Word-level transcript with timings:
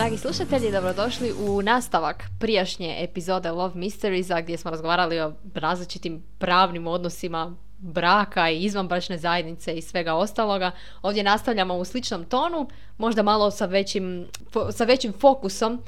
Dragi 0.00 0.16
slušatelji, 0.16 0.72
dobrodošli 0.72 1.32
u 1.32 1.62
nastavak 1.62 2.24
prijašnje 2.38 2.96
epizode 3.00 3.50
Love 3.50 3.74
Mysteriesa 3.74 4.40
gdje 4.40 4.58
smo 4.58 4.70
razgovarali 4.70 5.20
o 5.20 5.32
različitim 5.54 6.22
pravnim 6.38 6.86
odnosima 6.86 7.56
braka 7.78 8.50
i 8.50 8.62
izvanbračne 8.62 9.18
zajednice 9.18 9.74
i 9.74 9.82
svega 9.82 10.14
ostaloga. 10.14 10.70
Ovdje 11.02 11.22
nastavljamo 11.22 11.74
u 11.74 11.84
sličnom 11.84 12.24
tonu, 12.24 12.68
možda 12.98 13.22
malo 13.22 13.50
sa 13.50 13.66
većim, 13.66 14.26
fo- 14.52 14.72
sa 14.72 14.84
većim 14.84 15.12
fokusom 15.12 15.82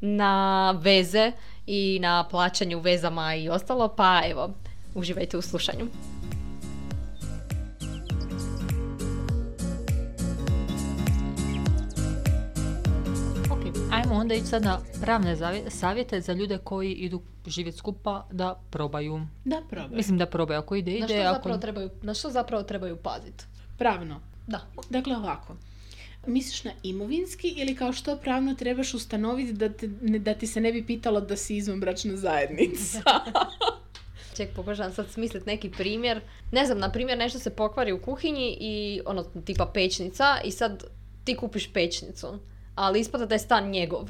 na 0.00 0.70
veze 0.80 1.32
i 1.66 1.98
na 2.02 2.28
plaćanju 2.30 2.78
vezama 2.80 3.34
i 3.34 3.48
ostalo, 3.48 3.88
pa 3.88 4.20
evo, 4.30 4.50
uživajte 4.94 5.36
u 5.36 5.42
slušanju. 5.42 5.86
Ajmo 13.92 14.14
onda 14.14 14.34
ići 14.34 14.46
sad 14.46 14.62
na 14.62 14.78
pravne 15.00 15.36
savjete 15.68 16.20
za 16.20 16.32
ljude 16.32 16.58
koji 16.58 16.92
idu 16.92 17.22
živjeti 17.46 17.78
skupa 17.78 18.26
da 18.32 18.60
probaju. 18.70 19.20
Da, 19.44 19.62
probaj. 19.70 19.96
Mislim 19.96 20.18
da 20.18 20.26
probaju, 20.26 20.58
ako 20.58 20.74
ide, 20.74 20.90
Na 20.90 20.96
ide, 20.96 21.06
što, 21.06 21.22
ako... 21.22 21.34
zapravo 21.34 21.58
trebaju, 21.58 21.90
na 22.02 22.14
što 22.14 22.30
zapravo 22.30 22.62
trebaju 22.62 22.96
paziti? 22.96 23.44
Pravno. 23.78 24.20
Da. 24.46 24.60
Dakle, 24.90 25.16
ovako. 25.16 25.56
Misliš 26.26 26.64
na 26.64 26.70
imovinski 26.82 27.48
ili 27.48 27.74
kao 27.74 27.92
što 27.92 28.16
pravno 28.16 28.54
trebaš 28.54 28.94
ustanoviti 28.94 29.52
da, 29.52 29.68
te, 29.68 29.88
ne- 30.02 30.18
da 30.18 30.34
ti 30.34 30.46
se 30.46 30.60
ne 30.60 30.72
bi 30.72 30.86
pitalo 30.86 31.20
da 31.20 31.36
si 31.36 31.56
izvanbračna 31.56 32.16
zajednica? 32.16 33.02
Ček, 34.36 34.48
pokušam 34.56 34.92
sad 34.92 35.10
smislit 35.10 35.46
neki 35.46 35.70
primjer. 35.70 36.20
Ne 36.52 36.66
znam, 36.66 36.78
na 36.78 36.92
primjer, 36.92 37.18
nešto 37.18 37.38
se 37.38 37.50
pokvari 37.50 37.92
u 37.92 38.02
kuhinji 38.02 38.56
i 38.60 39.00
ono, 39.06 39.22
tipa 39.22 39.70
pečnica 39.74 40.24
i 40.44 40.50
sad 40.50 40.84
ti 41.24 41.36
kupiš 41.36 41.72
pečnicu, 41.72 42.38
ali 42.76 43.00
ispada 43.00 43.26
da 43.26 43.34
je 43.34 43.38
stan 43.38 43.70
njegov. 43.70 44.08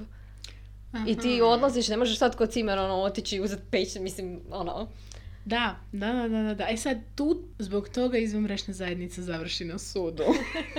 I 1.06 1.18
ti 1.18 1.40
Aha. 1.42 1.46
odlaziš, 1.46 1.88
ne 1.88 1.96
možeš 1.96 2.18
sad 2.18 2.36
kod 2.36 2.52
cimer 2.52 2.78
ono, 2.78 2.94
otići 2.94 3.36
i 3.36 3.40
uzeti 3.40 3.62
pečnicu, 3.70 4.02
mislim, 4.02 4.40
ono. 4.50 4.88
Da, 5.44 5.76
da, 5.92 6.12
da, 6.12 6.28
da, 6.28 6.42
da, 6.42 6.54
da. 6.54 6.66
E 6.70 6.76
sad 6.76 6.98
tu 7.14 7.42
zbog 7.58 7.88
toga 7.88 8.18
izvanbračna 8.18 8.74
zajednica 8.74 9.22
završi 9.22 9.64
na 9.64 9.78
sudu. 9.78 10.22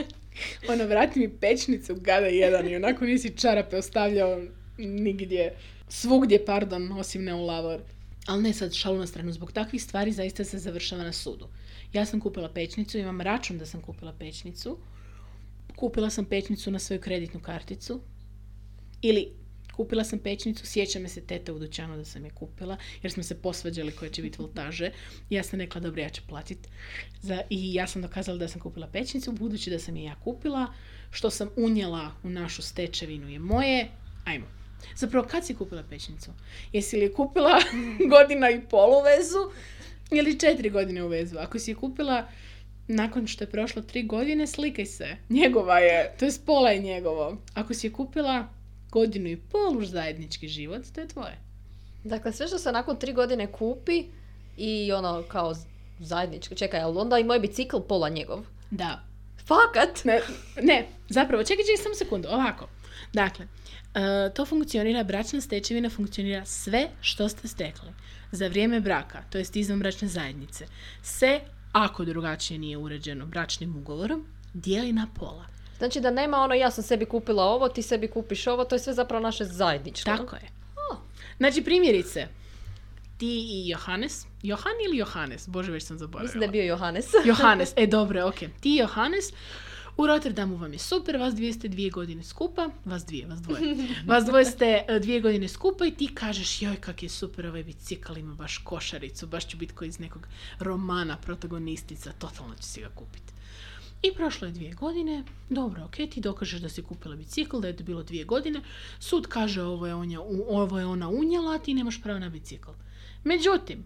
ono, 0.71 0.85
vrati 0.85 1.19
mi 1.19 1.29
pečnicu, 1.29 1.95
gada 1.95 2.25
jedan 2.25 2.67
i 2.67 2.75
onako 2.75 3.05
nisi 3.05 3.37
čarape 3.37 3.77
ostavljao 3.77 4.41
nigdje. 4.77 5.55
Svugdje, 5.89 6.45
pardon, 6.45 6.91
osim 6.91 7.23
ne 7.23 7.33
u 7.33 7.45
lavor. 7.45 7.81
Ali 8.25 8.43
ne 8.43 8.53
sad 8.53 8.73
šalu 8.73 8.97
na 8.97 9.07
stranu, 9.07 9.31
zbog 9.31 9.51
takvih 9.51 9.83
stvari 9.83 10.11
zaista 10.11 10.43
se 10.43 10.57
završava 10.57 11.03
na 11.03 11.13
sudu. 11.13 11.47
Ja 11.93 12.05
sam 12.05 12.19
kupila 12.19 12.49
pečnicu, 12.49 12.97
imam 12.97 13.21
račun 13.21 13.57
da 13.57 13.65
sam 13.65 13.81
kupila 13.81 14.13
pečnicu. 14.19 14.77
Kupila 15.77 16.09
sam 16.09 16.25
pečnicu 16.25 16.71
na 16.71 16.79
svoju 16.79 17.01
kreditnu 17.01 17.39
karticu. 17.39 18.01
Ili 19.01 19.33
kupila 19.73 20.03
sam 20.03 20.19
pečnicu, 20.19 20.65
sjeća 20.65 20.99
me 20.99 21.09
se 21.09 21.21
teta 21.21 21.53
u 21.53 21.59
dućanu 21.59 21.97
da 21.97 22.05
sam 22.05 22.25
je 22.25 22.31
kupila, 22.31 22.77
jer 23.01 23.11
smo 23.11 23.23
se 23.23 23.41
posvađali 23.41 23.91
koje 23.91 24.11
će 24.11 24.21
biti 24.21 24.41
voltaže. 24.41 24.91
Ja 25.29 25.43
sam 25.43 25.59
rekla, 25.59 25.81
dobro, 25.81 26.01
ja 26.01 26.09
ću 26.09 26.21
platit. 26.27 26.67
Za, 27.21 27.41
I 27.49 27.73
ja 27.73 27.87
sam 27.87 28.01
dokazala 28.01 28.37
da 28.37 28.47
sam 28.47 28.61
kupila 28.61 28.87
pečnicu, 28.87 29.31
budući 29.31 29.69
da 29.69 29.79
sam 29.79 29.95
je 29.95 30.03
ja 30.03 30.15
kupila, 30.23 30.73
što 31.11 31.29
sam 31.29 31.49
unijela 31.55 32.11
u 32.23 32.29
našu 32.29 32.61
stečevinu 32.61 33.29
je 33.29 33.39
moje. 33.39 33.87
Ajmo. 34.25 34.45
Zapravo, 34.95 35.27
kad 35.27 35.45
si 35.45 35.55
kupila 35.55 35.83
pečnicu? 35.83 36.31
Jesi 36.73 36.97
li 36.97 37.03
je 37.03 37.13
kupila 37.13 37.61
godina 38.13 38.49
i 38.49 38.61
pol 38.69 38.89
u 38.89 39.03
vezu 39.03 39.51
ili 40.11 40.39
četiri 40.39 40.69
godine 40.69 41.03
u 41.03 41.07
vezu? 41.07 41.37
Ako 41.37 41.59
si 41.59 41.71
je 41.71 41.75
kupila 41.75 42.27
nakon 42.87 43.27
što 43.27 43.43
je 43.43 43.49
prošlo 43.49 43.81
tri 43.81 44.03
godine, 44.03 44.47
slikaj 44.47 44.85
se. 44.85 45.07
Njegova 45.29 45.79
je, 45.79 46.15
to 46.19 46.25
je 46.25 46.31
pola 46.45 46.69
je 46.69 46.79
njegovo. 46.79 47.37
Ako 47.53 47.73
si 47.73 47.87
je 47.87 47.93
kupila 47.93 48.47
godinu 48.91 49.27
i 49.27 49.37
pol 49.37 49.77
už 49.77 49.85
zajednički 49.85 50.47
život, 50.47 50.81
to 50.95 51.01
je 51.01 51.07
tvoje. 51.07 51.37
Dakle, 52.03 52.33
sve 52.33 52.47
što 52.47 52.57
se 52.57 52.71
nakon 52.71 52.99
tri 52.99 53.13
godine 53.13 53.51
kupi 53.51 54.03
i 54.57 54.91
ono, 54.91 55.23
kao 55.27 55.53
zajednički, 55.99 56.55
čekaj, 56.55 56.81
ali 56.81 56.97
onda 56.97 57.19
i 57.19 57.23
moj 57.23 57.39
bicikl 57.39 57.77
pola 57.79 58.09
njegov. 58.09 58.45
Da. 58.71 59.03
Fakat? 59.45 60.05
Ne, 60.05 60.21
ne, 60.61 60.87
zapravo, 61.09 61.43
čekaj, 61.43 61.65
čekaj 61.65 61.83
samo 61.83 61.95
sekundu, 61.95 62.27
ovako. 62.27 62.67
Dakle, 63.13 63.45
e, 63.45 64.33
to 64.33 64.45
funkcionira, 64.45 65.03
bračna 65.03 65.41
stečevina 65.41 65.89
funkcionira 65.89 66.45
sve 66.45 66.87
što 67.01 67.29
ste 67.29 67.47
stekli 67.47 67.89
za 68.31 68.47
vrijeme 68.47 68.79
braka, 68.79 69.23
to 69.29 69.37
jest 69.37 69.55
izvanbračne 69.55 70.07
zajednice, 70.07 70.65
se, 71.03 71.39
ako 71.71 72.05
drugačije 72.05 72.59
nije 72.59 72.77
uređeno 72.77 73.25
bračnim 73.25 73.75
ugovorom, 73.77 74.25
dijeli 74.53 74.93
na 74.93 75.07
pola. 75.15 75.45
Znači 75.77 75.99
da 75.99 76.11
nema 76.11 76.37
ono, 76.37 76.53
ja 76.53 76.71
sam 76.71 76.83
sebi 76.83 77.05
kupila 77.05 77.43
ovo, 77.43 77.69
ti 77.69 77.81
sebi 77.81 78.07
kupiš 78.07 78.47
ovo, 78.47 78.63
to 78.63 78.75
je 78.75 78.79
sve 78.79 78.93
zapravo 78.93 79.23
naše 79.23 79.45
zajedničko. 79.45 80.05
Tako 80.05 80.35
je. 80.35 80.57
Znači, 81.37 81.63
primjerice, 81.63 82.27
ti 83.17 83.47
i 83.49 83.69
Johannes, 83.69 84.25
Johan 84.43 84.73
ili 84.87 84.97
Johannes? 84.97 85.47
Bože, 85.47 85.71
već 85.71 85.83
sam 85.83 85.97
zaboravila. 85.97 86.23
Mislim 86.23 86.39
da 86.39 86.45
je 86.45 86.51
bio 86.51 86.63
Johannes. 86.63 87.05
Johannes, 87.25 87.73
e 87.83 87.87
dobro, 87.87 88.27
ok. 88.27 88.35
Ti 88.35 88.69
i 88.69 88.75
Johannes, 88.75 89.25
u 89.97 90.07
Rotterdamu 90.07 90.57
vam 90.57 90.73
je 90.73 90.79
super, 90.79 91.17
vas 91.17 91.35
dvije 91.35 91.53
ste 91.53 91.67
dvije 91.67 91.89
godine 91.89 92.23
skupa, 92.23 92.69
vas 92.85 93.05
dvije, 93.05 93.27
vas 93.27 93.41
dvoje. 93.41 93.75
Vas 94.05 94.25
dvoje 94.25 94.45
ste 94.45 94.83
e, 94.87 94.99
dvije 94.99 95.21
godine 95.21 95.47
skupa 95.47 95.85
i 95.85 95.91
ti 95.91 96.07
kažeš, 96.15 96.61
joj 96.61 96.75
kak 96.75 97.03
je 97.03 97.09
super 97.09 97.47
ovaj 97.47 97.63
bicikl, 97.63 98.17
ima 98.17 98.35
baš 98.35 98.57
košaricu, 98.57 99.27
baš 99.27 99.47
ću 99.47 99.57
biti 99.57 99.73
koji 99.73 99.87
iz 99.87 99.99
nekog 99.99 100.27
romana, 100.59 101.17
protagonistica, 101.17 102.11
totalno 102.11 102.55
ću 102.55 102.63
si 102.63 102.81
ga 102.81 102.89
kupiti. 102.95 103.33
I 104.01 104.13
prošlo 104.13 104.47
je 104.47 104.53
dvije 104.53 104.73
godine, 104.73 105.23
dobro, 105.49 105.83
ok, 105.83 105.95
ti 105.95 106.21
dokažeš 106.21 106.61
da 106.61 106.69
si 106.69 106.83
kupila 106.83 107.15
bicikl, 107.15 107.59
da 107.59 107.67
je 107.67 107.77
to 107.77 107.83
bilo 107.83 108.03
dvije 108.03 108.25
godine, 108.25 108.61
sud 108.99 109.27
kaže 109.27 109.61
ovo 109.61 109.87
je, 109.87 109.95
on 109.95 110.11
je, 110.11 110.19
ovo 110.49 110.79
je 110.79 110.85
ona 110.85 111.09
unijela, 111.09 111.55
a 111.55 111.59
ti 111.59 111.73
nemaš 111.73 112.01
pravo 112.01 112.19
na 112.19 112.29
bicikl. 112.29 112.71
Međutim, 113.23 113.83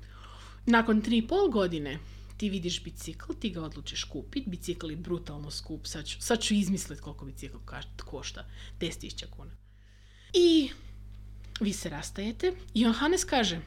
nakon 0.66 1.02
tri 1.02 1.18
i 1.18 1.28
pol 1.28 1.50
godine 1.50 2.00
ti 2.42 2.50
vidiš 2.50 2.84
bicikl, 2.84 3.34
ti 3.40 3.50
ga 3.50 3.62
odlučiš 3.62 4.04
kupiti, 4.04 4.50
bicikl 4.50 4.92
je 4.92 4.96
brutalno 4.96 5.52
skup, 5.52 5.88
sad 5.88 6.06
ću, 6.06 6.22
sad 6.22 6.42
ću 6.42 6.54
izmisliti 6.54 7.02
koliko 7.02 7.26
bicikl 7.26 7.58
košta, 8.06 8.46
10.000 8.80 9.26
kuna. 9.30 9.52
I 10.34 10.70
vi 11.60 11.74
se 11.74 11.90
rastajete 11.90 12.54
i 12.74 12.82
Johannes 12.82 13.24
kaže, 13.24 13.60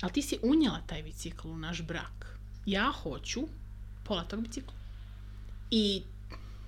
ali 0.00 0.12
ti 0.12 0.22
si 0.22 0.38
unijela 0.42 0.82
taj 0.86 1.02
bicikl 1.02 1.48
u 1.48 1.56
naš 1.58 1.82
brak. 1.82 2.38
Ja 2.66 2.92
hoću 3.02 3.40
pola 4.04 4.24
tog 4.24 4.42
bicikla. 4.42 4.74
I 5.70 6.02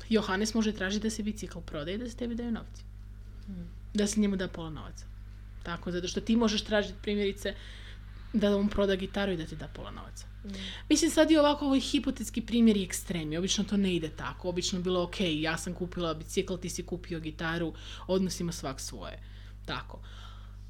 Johannes 0.09 0.55
može 0.55 0.73
tražiti 0.73 1.03
da 1.03 1.11
se 1.11 1.23
bicikl 1.23 1.59
prodaje 1.59 1.95
i 1.95 1.99
da 1.99 2.11
se 2.11 2.17
tebi 2.17 2.35
daju 2.35 2.53
novci. 2.53 2.83
Da 3.95 4.07
se 4.07 4.21
njemu 4.21 4.37
da 4.37 4.49
pola 4.49 4.71
novaca. 4.71 5.05
Tako, 5.63 5.93
zato 5.93 6.09
što 6.09 6.21
ti 6.21 6.37
možeš 6.37 6.65
tražiti 6.65 7.03
primjerice 7.03 7.55
da 8.33 8.57
on 8.57 8.69
proda 8.69 8.97
gitaru 8.97 9.33
i 9.33 9.37
da 9.37 9.47
ti 9.47 9.57
da 9.57 9.69
pola 9.69 9.91
novaca. 9.91 10.30
Mislim, 10.89 11.11
sad 11.11 11.31
i 11.31 11.37
ovako 11.37 11.67
ovaj 11.67 11.81
hipotetski 11.81 12.41
primjer 12.41 12.77
je 12.77 12.85
ekstremni. 12.85 13.37
Obično 13.37 13.65
to 13.65 13.77
ne 13.77 13.95
ide 13.95 14.09
tako. 14.09 14.49
Obično 14.49 14.79
je 14.79 14.83
bilo, 14.83 15.03
ok, 15.03 15.17
ja 15.21 15.57
sam 15.59 15.75
kupila 15.75 16.15
bicikl, 16.15 16.57
ti 16.57 16.69
si 16.69 16.83
kupio 16.83 17.21
gitaru, 17.21 17.75
odnos 18.07 18.41
ima 18.41 18.53
svak 18.53 18.81
svoje. 18.81 19.23
Tako. 19.67 20.01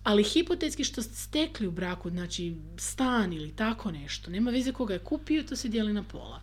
Ali 0.03 0.25
hipotetski 0.25 0.85
što 0.85 1.03
ste 1.03 1.15
stekli 1.15 1.67
u 1.67 1.71
braku, 1.71 2.11
znači 2.11 2.57
stan 2.77 3.33
ili 3.33 3.57
tako 3.57 3.91
nešto, 3.91 4.31
nema 4.31 4.51
veze 4.51 4.73
koga 4.73 4.95
je 4.95 4.99
kupio, 4.99 5.43
to 5.43 5.57
se 5.57 5.69
dijeli 5.69 5.93
na 5.93 6.03
pola. 6.03 6.41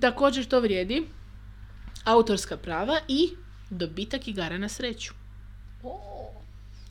Također 0.00 0.44
to 0.44 0.60
vrijedi 0.60 1.06
autorska 2.04 2.56
prava 2.56 3.00
i 3.08 3.30
dobitak 3.70 4.28
igara 4.28 4.58
na 4.58 4.68
sreću. 4.68 5.12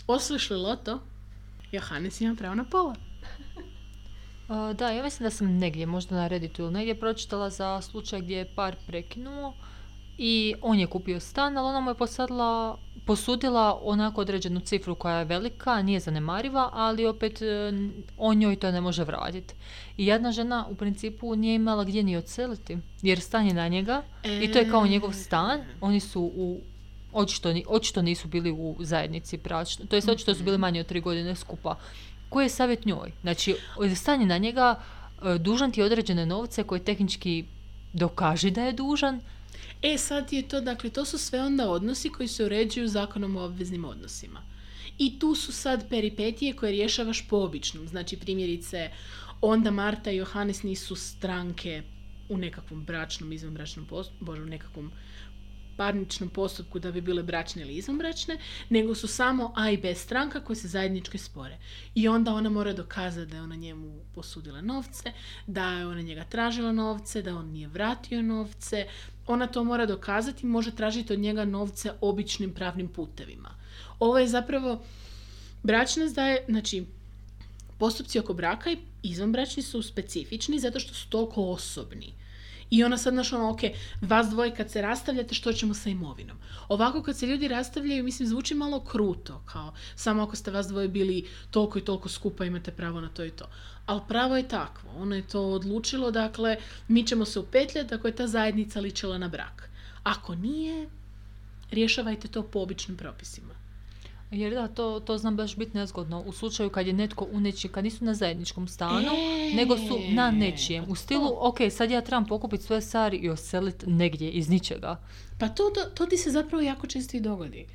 Osliš 0.07 0.49
li 0.49 0.57
loto, 0.57 1.01
Johannes 1.71 2.21
ima 2.21 2.35
pravo 2.35 2.55
na 2.55 2.63
pola. 2.63 3.10
Da, 4.73 4.89
ja 4.89 5.03
mislim 5.03 5.25
da 5.25 5.29
sam 5.29 5.57
negdje, 5.57 5.85
možda 5.85 6.15
na 6.15 6.27
Redditu 6.27 6.61
ili 6.61 6.71
negdje 6.71 6.99
pročitala 6.99 7.49
za 7.49 7.81
slučaj 7.81 8.21
gdje 8.21 8.37
je 8.37 8.51
par 8.55 8.75
prekinuo 8.87 9.53
i 10.17 10.53
on 10.61 10.79
je 10.79 10.87
kupio 10.87 11.19
stan, 11.19 11.57
ali 11.57 11.67
ona 11.67 11.79
mu 11.79 11.89
je 11.89 11.95
posadila, 11.95 12.77
posudila 13.05 13.79
onako 13.83 14.21
određenu 14.21 14.59
cifru 14.59 14.95
koja 14.95 15.15
je 15.15 15.25
velika, 15.25 15.81
nije 15.81 15.99
zanemariva, 15.99 16.69
ali 16.73 17.05
opet 17.05 17.41
e, 17.41 17.73
on 18.17 18.37
njoj 18.37 18.55
to 18.55 18.71
ne 18.71 18.81
može 18.81 19.03
vratiti. 19.03 19.53
I 19.97 20.05
jedna 20.05 20.31
žena 20.31 20.67
u 20.69 20.75
principu 20.75 21.35
nije 21.35 21.55
imala 21.55 21.83
gdje 21.83 22.03
ni 22.03 22.17
odseliti, 22.17 22.77
jer 23.01 23.19
stan 23.19 23.47
je 23.47 23.53
na 23.53 23.67
njega 23.67 24.03
i 24.41 24.51
to 24.51 24.59
je 24.59 24.69
kao 24.69 24.87
njegov 24.87 25.13
stan, 25.13 25.61
oni 25.81 25.99
su 25.99 26.21
u 26.35 26.61
Očito, 27.13 27.53
očito 27.67 28.01
nisu 28.01 28.27
bili 28.27 28.51
u 28.51 28.75
zajednici 28.79 29.37
bračno. 29.37 29.85
To 29.85 29.95
jest 29.95 30.09
očito 30.09 30.35
su 30.35 30.43
bili 30.43 30.57
manje 30.57 30.79
od 30.79 30.85
tri 30.85 31.01
godine 31.01 31.35
skupa. 31.35 31.75
Koji 32.31 32.45
je 32.45 32.49
savjet 32.49 32.85
njoj? 32.85 33.11
Znači, 33.21 33.55
stan 33.95 34.21
je 34.21 34.27
na 34.27 34.37
njega, 34.37 34.79
e, 35.23 35.37
dužan 35.37 35.71
ti 35.71 35.81
određene 35.81 36.25
novce 36.25 36.63
koje 36.63 36.83
tehnički 36.83 37.45
dokaže 37.93 38.51
da 38.51 38.63
je 38.63 38.73
dužan. 38.73 39.19
E, 39.81 39.97
sad 39.97 40.33
je 40.33 40.47
to, 40.47 40.61
dakle, 40.61 40.89
to 40.89 41.05
su 41.05 41.17
sve 41.17 41.41
onda 41.41 41.69
odnosi 41.69 42.09
koji 42.09 42.27
se 42.27 42.45
uređuju 42.45 42.87
zakonom 42.87 43.35
o 43.35 43.43
obveznim 43.43 43.85
odnosima. 43.85 44.41
I 44.97 45.19
tu 45.19 45.35
su 45.35 45.51
sad 45.51 45.89
peripetije 45.89 46.53
koje 46.53 46.71
rješavaš 46.71 47.27
po 47.27 47.37
običnom. 47.37 47.87
Znači, 47.87 48.17
primjerice, 48.17 48.89
onda 49.41 49.71
Marta 49.71 50.11
i 50.11 50.17
Johannes 50.17 50.63
nisu 50.63 50.95
stranke 50.95 51.83
u 52.29 52.37
nekakvom 52.37 52.83
bračnom, 52.83 53.33
izvanbračnom 53.33 53.85
postupku, 53.85 54.25
bože, 54.25 54.41
u 54.41 54.45
nekakvom 54.45 54.91
parničnom 55.81 56.29
postupku 56.29 56.79
da 56.79 56.91
bi 56.91 57.01
bile 57.01 57.23
bračne 57.23 57.61
ili 57.61 57.75
izvanbračne, 57.75 58.37
nego 58.69 58.95
su 58.95 59.07
samo 59.07 59.53
A 59.55 59.69
i 59.71 59.77
B 59.77 59.95
stranka 59.95 60.39
koje 60.39 60.55
se 60.55 60.67
zajednički 60.67 61.17
spore. 61.17 61.57
I 61.95 62.07
onda 62.07 62.33
ona 62.33 62.49
mora 62.49 62.73
dokazati 62.73 63.31
da 63.31 63.37
je 63.37 63.43
ona 63.43 63.55
njemu 63.55 63.99
posudila 64.15 64.61
novce, 64.61 65.13
da 65.47 65.71
je 65.71 65.87
ona 65.87 66.01
njega 66.01 66.23
tražila 66.23 66.71
novce, 66.71 67.21
da 67.21 67.35
on 67.35 67.49
nije 67.49 67.67
vratio 67.67 68.21
novce. 68.21 68.85
Ona 69.27 69.47
to 69.47 69.63
mora 69.63 69.85
dokazati 69.85 70.45
i 70.45 70.49
može 70.49 70.71
tražiti 70.75 71.13
od 71.13 71.19
njega 71.19 71.45
novce 71.45 71.93
običnim 72.01 72.53
pravnim 72.53 72.87
putevima. 72.87 73.49
Ovo 73.99 74.19
je 74.19 74.27
zapravo 74.27 74.81
bračna 75.63 76.07
zdaje, 76.07 76.45
znači 76.49 76.85
postupci 77.77 78.19
oko 78.19 78.33
braka 78.33 78.71
i 78.71 78.77
izvanbračni 79.03 79.63
su 79.63 79.81
specifični 79.81 80.59
zato 80.59 80.79
što 80.79 80.93
su 80.93 81.09
toliko 81.09 81.43
osobni. 81.43 82.13
I 82.71 82.83
ona 82.83 82.97
sad, 82.97 83.13
znaš, 83.13 83.33
ono, 83.33 83.49
ok, 83.49 83.59
vas 84.01 84.29
dvoje 84.29 84.55
kad 84.55 84.71
se 84.71 84.81
rastavljate, 84.81 85.35
što 85.35 85.53
ćemo 85.53 85.73
sa 85.73 85.89
imovinom? 85.89 86.37
Ovako 86.69 87.03
kad 87.03 87.17
se 87.17 87.27
ljudi 87.27 87.47
rastavljaju, 87.47 88.03
mislim, 88.03 88.27
zvuči 88.27 88.55
malo 88.55 88.79
kruto, 88.79 89.41
kao 89.45 89.73
samo 89.95 90.23
ako 90.23 90.35
ste 90.35 90.51
vas 90.51 90.67
dvoje 90.67 90.87
bili 90.87 91.27
toliko 91.51 91.79
i 91.79 91.85
toliko 91.85 92.09
skupa, 92.09 92.45
imate 92.45 92.71
pravo 92.71 93.01
na 93.01 93.09
to 93.09 93.25
i 93.25 93.29
to. 93.29 93.45
Ali 93.85 94.01
pravo 94.07 94.37
je 94.37 94.47
takvo, 94.47 94.89
ono 94.97 95.15
je 95.15 95.27
to 95.27 95.41
odlučilo, 95.41 96.11
dakle, 96.11 96.57
mi 96.87 97.03
ćemo 97.07 97.25
se 97.25 97.39
upetljati 97.39 97.95
ako 97.95 98.07
je 98.07 98.15
ta 98.15 98.27
zajednica 98.27 98.79
ličila 98.79 99.17
na 99.17 99.27
brak. 99.27 99.69
Ako 100.03 100.35
nije, 100.35 100.89
rješavajte 101.71 102.27
to 102.27 102.43
po 102.43 102.59
običnim 102.59 102.97
propisima. 102.97 103.60
Jer 104.31 104.53
da, 104.53 104.67
to, 104.67 104.99
to 104.99 105.17
znam 105.17 105.35
baš 105.35 105.55
biti 105.55 105.77
nezgodno. 105.77 106.23
U 106.25 106.31
slučaju 106.31 106.69
kad 106.69 106.87
je 106.87 106.93
netko 106.93 107.27
u 107.31 107.39
neči, 107.39 107.67
kad 107.67 107.83
nisu 107.83 108.05
na 108.05 108.13
zajedničkom 108.13 108.67
stanu, 108.67 109.11
E, 109.11 109.55
nego 109.55 109.77
su 109.77 109.99
na 110.11 110.31
nečijem. 110.31 110.85
U 110.87 110.95
stilu, 110.95 111.31
ok, 111.39 111.57
sad 111.71 111.91
ja 111.91 112.01
trebam 112.01 112.25
pokupiti 112.27 112.63
svoje 112.63 112.81
stvari 112.81 113.17
i 113.17 113.29
oseliti 113.29 113.89
negdje 113.89 114.31
iz 114.31 114.49
ničega. 114.49 115.03
Pa 115.39 115.49
to, 115.49 115.63
to, 115.75 115.81
to 115.81 116.05
ti 116.05 116.17
se 116.17 116.31
zapravo 116.31 116.63
jako 116.63 116.87
često 116.87 117.17
i 117.17 117.19
dogodi. 117.19 117.65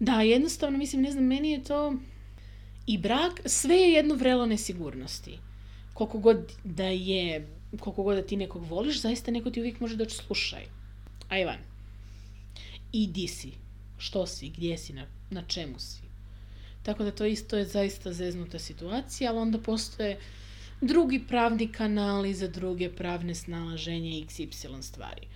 Da, 0.00 0.22
jednostavno, 0.22 0.78
mislim, 0.78 1.02
ne 1.02 1.12
znam, 1.12 1.24
meni 1.24 1.50
je 1.50 1.62
to... 1.62 1.94
I 2.86 2.98
brak, 2.98 3.40
sve 3.44 3.76
je 3.76 3.92
jedno 3.92 4.14
vrelo 4.14 4.46
nesigurnosti. 4.46 5.38
Koliko 5.94 6.18
god 6.18 6.52
da 6.64 6.84
je, 6.84 7.48
koliko 7.80 8.02
god 8.02 8.16
da 8.16 8.22
ti 8.22 8.36
nekog 8.36 8.64
voliš, 8.64 9.00
zaista 9.00 9.30
neko 9.30 9.50
ti 9.50 9.60
uvijek 9.60 9.80
može 9.80 9.96
doći 9.96 10.16
slušaj. 10.16 10.64
Ajvan, 11.28 11.58
i 12.92 13.06
di 13.06 13.28
si? 13.28 13.63
Što 14.04 14.26
si? 14.26 14.50
Gdje 14.50 14.78
si? 14.78 14.92
Na, 14.92 15.06
na 15.30 15.42
čemu 15.42 15.78
si? 15.78 16.02
Tako 16.82 17.04
da 17.04 17.10
to 17.10 17.24
isto 17.24 17.56
je 17.56 17.64
zaista 17.64 18.12
zeznuta 18.12 18.58
situacija, 18.58 19.30
ali 19.30 19.38
onda 19.38 19.58
postoje 19.58 20.18
drugi 20.80 21.20
pravni 21.28 21.68
kanali 21.72 22.34
za 22.34 22.48
druge 22.48 22.90
pravne 22.92 23.34
snalaženje 23.34 24.10
XY 24.10 24.82
stvari. 24.82 25.26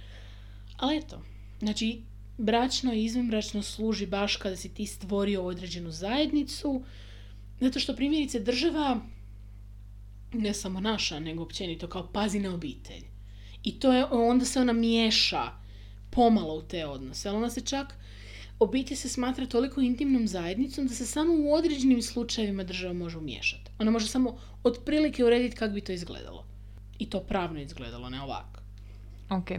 Ali 0.77 0.97
eto, 0.97 1.23
znači, 1.59 2.03
bračno 2.39 2.93
i 2.95 3.05
izvanbračno 3.05 3.63
služi 3.63 4.07
baš 4.07 4.37
kada 4.37 4.57
si 4.57 4.69
ti 4.75 4.87
stvorio 4.87 5.43
određenu 5.43 5.91
zajednicu, 5.91 6.83
zato 7.61 7.81
što 7.81 7.97
primjerice 7.97 8.41
država, 8.41 9.01
ne 10.33 10.55
samo 10.55 10.81
naša, 10.81 11.21
nego 11.21 11.43
općenito 11.43 11.89
kao 11.89 12.13
pazi 12.13 12.41
na 12.41 12.55
obitelj. 12.55 13.05
I 13.65 13.81
to 13.81 13.93
je, 13.93 14.05
onda 14.05 14.45
se 14.45 14.61
ona 14.61 14.73
miješa 14.73 15.43
pomalo 16.11 16.55
u 16.55 16.63
te 16.63 16.87
odnose, 16.87 17.29
ali 17.29 17.39
ona 17.39 17.51
se 17.51 17.61
čak, 17.61 17.95
obitelj 18.59 18.97
se 18.97 19.09
smatra 19.09 19.47
toliko 19.47 19.81
intimnom 19.81 20.29
zajednicom 20.29 20.87
da 20.87 20.95
se 20.95 21.07
samo 21.07 21.33
u 21.35 21.55
određenim 21.55 22.03
slučajevima 22.03 22.65
država 22.65 22.93
može 22.93 23.19
umiješati. 23.19 23.71
Ona 23.79 23.91
može 23.91 24.09
samo 24.09 24.39
otprilike 24.65 25.25
urediti 25.25 25.57
kako 25.57 25.75
bi 25.75 25.81
to 25.81 25.93
izgledalo. 25.93 26.45
I 26.99 27.11
to 27.11 27.21
pravno 27.21 27.61
izgledalo, 27.61 28.11
ne 28.11 28.23
ovako. 28.23 28.61
Ok, 29.31 29.51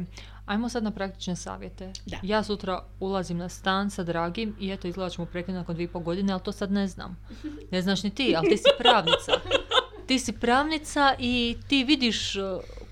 ajmo 0.46 0.69
sad 0.69 0.84
na 0.84 0.92
praktične 0.92 1.36
savjete. 1.36 1.92
Da. 2.06 2.18
Ja 2.24 2.44
sutra 2.44 2.84
ulazim 3.00 3.38
na 3.38 3.50
stan 3.50 3.90
sa 3.90 4.04
dragim 4.04 4.56
i 4.60 4.72
eto 4.72 4.88
izgleda 4.88 5.10
ćemo 5.10 5.25
prekinuti 5.25 5.60
nakon 5.60 5.75
dvije 5.75 5.86
i 5.86 5.88
pol 5.92 6.02
godine, 6.02 6.34
ali 6.34 6.44
to 6.44 6.52
sad 6.52 6.72
ne 6.72 6.88
znam. 6.88 7.18
Ne 7.72 7.81
znaš 7.81 8.04
ni 8.04 8.10
ti, 8.10 8.34
ali 8.38 8.50
ti 8.50 8.57
si 8.57 8.69
pravnica. 8.78 9.31
Ti 10.07 10.19
si 10.19 10.34
pravnica 10.34 11.16
i 11.19 11.57
ti 11.68 11.84
vidiš 11.84 12.34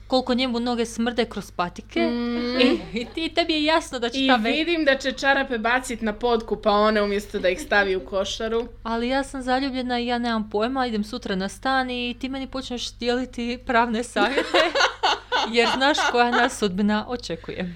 koliko 0.07 0.33
njemu 0.33 0.59
noge 0.59 0.86
smrde 0.86 1.25
kroz 1.25 1.51
patike 1.51 2.00
i, 2.63 2.80
i 2.94 3.06
ti, 3.06 3.30
tebi 3.30 3.54
je 3.54 3.63
jasno 3.63 4.00
da 4.00 4.09
će 4.09 4.18
Mm. 4.18 4.24
I 4.24 4.27
ta 4.27 4.36
ve- 4.36 4.51
vidim 4.51 4.86
da 4.86 4.98
će 4.98 5.12
čarape 5.12 5.57
bacit 5.57 6.01
na 6.01 6.13
podku 6.13 6.56
pa 6.56 6.71
one 6.71 7.01
umjesto 7.01 7.39
da 7.39 7.50
ih 7.50 7.62
stavi 7.62 7.95
u 7.95 8.00
košaru. 8.01 8.68
Ali 8.83 9.07
ja 9.07 9.24
sam 9.24 9.42
zaljubljena 9.42 10.00
i 10.00 10.07
ja 10.07 10.18
nemam 10.18 10.50
pojma, 10.50 10.88
idem 10.88 11.04
sutra 11.04 11.36
na 11.36 11.50
stan 11.50 11.89
i 11.89 12.15
ti 12.19 12.30
meni 12.30 12.48
počneš 12.48 12.92
dijeliti 12.92 13.59
pravne 13.65 14.04
savjete 14.04 14.57
jer 15.54 15.69
znaš 15.75 15.98
koja 16.12 16.31
nas 16.31 16.57
sudbina 16.60 17.06
očekuje. 17.10 17.75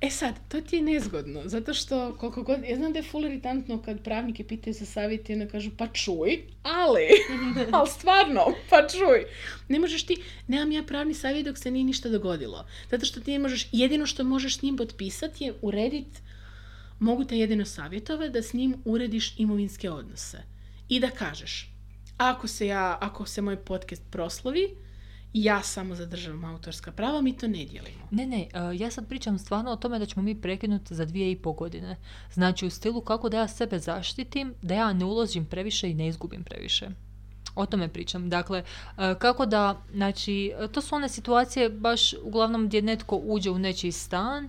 E 0.00 0.10
sad, 0.10 0.34
to 0.48 0.60
ti 0.60 0.76
je 0.76 0.82
nezgodno, 0.82 1.42
zato 1.44 1.74
što 1.74 2.16
koliko 2.16 2.42
god, 2.42 2.64
ja 2.64 2.76
znam 2.76 2.92
da 2.92 2.98
je 2.98 3.02
full 3.02 3.26
iritantno 3.26 3.82
kad 3.82 4.02
pravnike 4.02 4.44
pitaju 4.44 4.74
za 4.74 4.86
savjet 4.86 5.30
i 5.30 5.32
onda 5.32 5.48
kažu 5.48 5.70
pa 5.76 5.86
čuj, 5.86 6.42
ali, 6.62 7.06
ali 7.72 7.88
stvarno, 7.88 8.40
pa 8.70 8.86
čuj. 8.88 9.24
Ne 9.68 9.78
možeš 9.78 10.06
ti, 10.06 10.22
nemam 10.46 10.72
ja 10.72 10.82
pravni 10.82 11.14
savjet 11.14 11.44
dok 11.44 11.58
se 11.58 11.70
nije 11.70 11.84
ništa 11.84 12.08
dogodilo. 12.08 12.66
Zato 12.90 13.06
što 13.06 13.20
ti 13.20 13.32
ne 13.32 13.38
možeš, 13.38 13.68
jedino 13.72 14.06
što 14.06 14.24
možeš 14.24 14.58
s 14.58 14.62
njim 14.62 14.76
potpisati 14.76 15.44
je 15.44 15.54
uredit, 15.62 16.22
mogu 16.98 17.24
te 17.24 17.38
jedino 17.38 17.64
savjetovati 17.64 18.32
da 18.32 18.42
s 18.42 18.52
njim 18.52 18.76
urediš 18.84 19.38
imovinske 19.38 19.90
odnose. 19.90 20.38
I 20.88 21.00
da 21.00 21.10
kažeš, 21.10 21.70
ako 22.16 22.48
se 22.48 22.66
ja, 22.66 22.98
ako 23.00 23.26
se 23.26 23.42
moj 23.42 23.56
podcast 23.56 24.02
proslovi, 24.10 24.76
ja 25.32 25.62
samo 25.62 25.94
zadržavam 25.94 26.44
autorska 26.44 26.92
prava, 26.92 27.20
mi 27.20 27.36
to 27.36 27.48
ne 27.48 27.64
dijelimo. 27.64 28.08
Ne, 28.10 28.26
ne, 28.26 28.40
e, 28.40 28.48
ja 28.74 28.90
sad 28.90 29.08
pričam 29.08 29.38
stvarno 29.38 29.70
o 29.70 29.76
tome 29.76 29.98
da 29.98 30.06
ćemo 30.06 30.22
mi 30.22 30.40
prekinuti 30.40 30.94
za 30.94 31.04
dvije 31.04 31.30
i 31.30 31.36
pol 31.36 31.52
godine. 31.52 31.96
Znači 32.32 32.66
u 32.66 32.70
stilu 32.70 33.00
kako 33.00 33.28
da 33.28 33.38
ja 33.38 33.48
sebe 33.48 33.78
zaštitim, 33.78 34.54
da 34.62 34.74
ja 34.74 34.92
ne 34.92 35.04
uložim 35.04 35.46
previše 35.46 35.90
i 35.90 35.94
ne 35.94 36.08
izgubim 36.08 36.44
previše. 36.44 36.88
O 37.54 37.66
tome 37.66 37.88
pričam. 37.88 38.30
Dakle, 38.30 38.58
e, 38.98 39.14
kako 39.18 39.46
da, 39.46 39.82
znači, 39.92 40.52
e, 40.58 40.68
to 40.68 40.80
su 40.80 40.94
one 40.94 41.08
situacije 41.08 41.70
baš 41.70 42.12
uglavnom 42.22 42.66
gdje 42.66 42.82
netko 42.82 43.16
uđe 43.16 43.50
u 43.50 43.58
nečiji 43.58 43.92
stan 43.92 44.48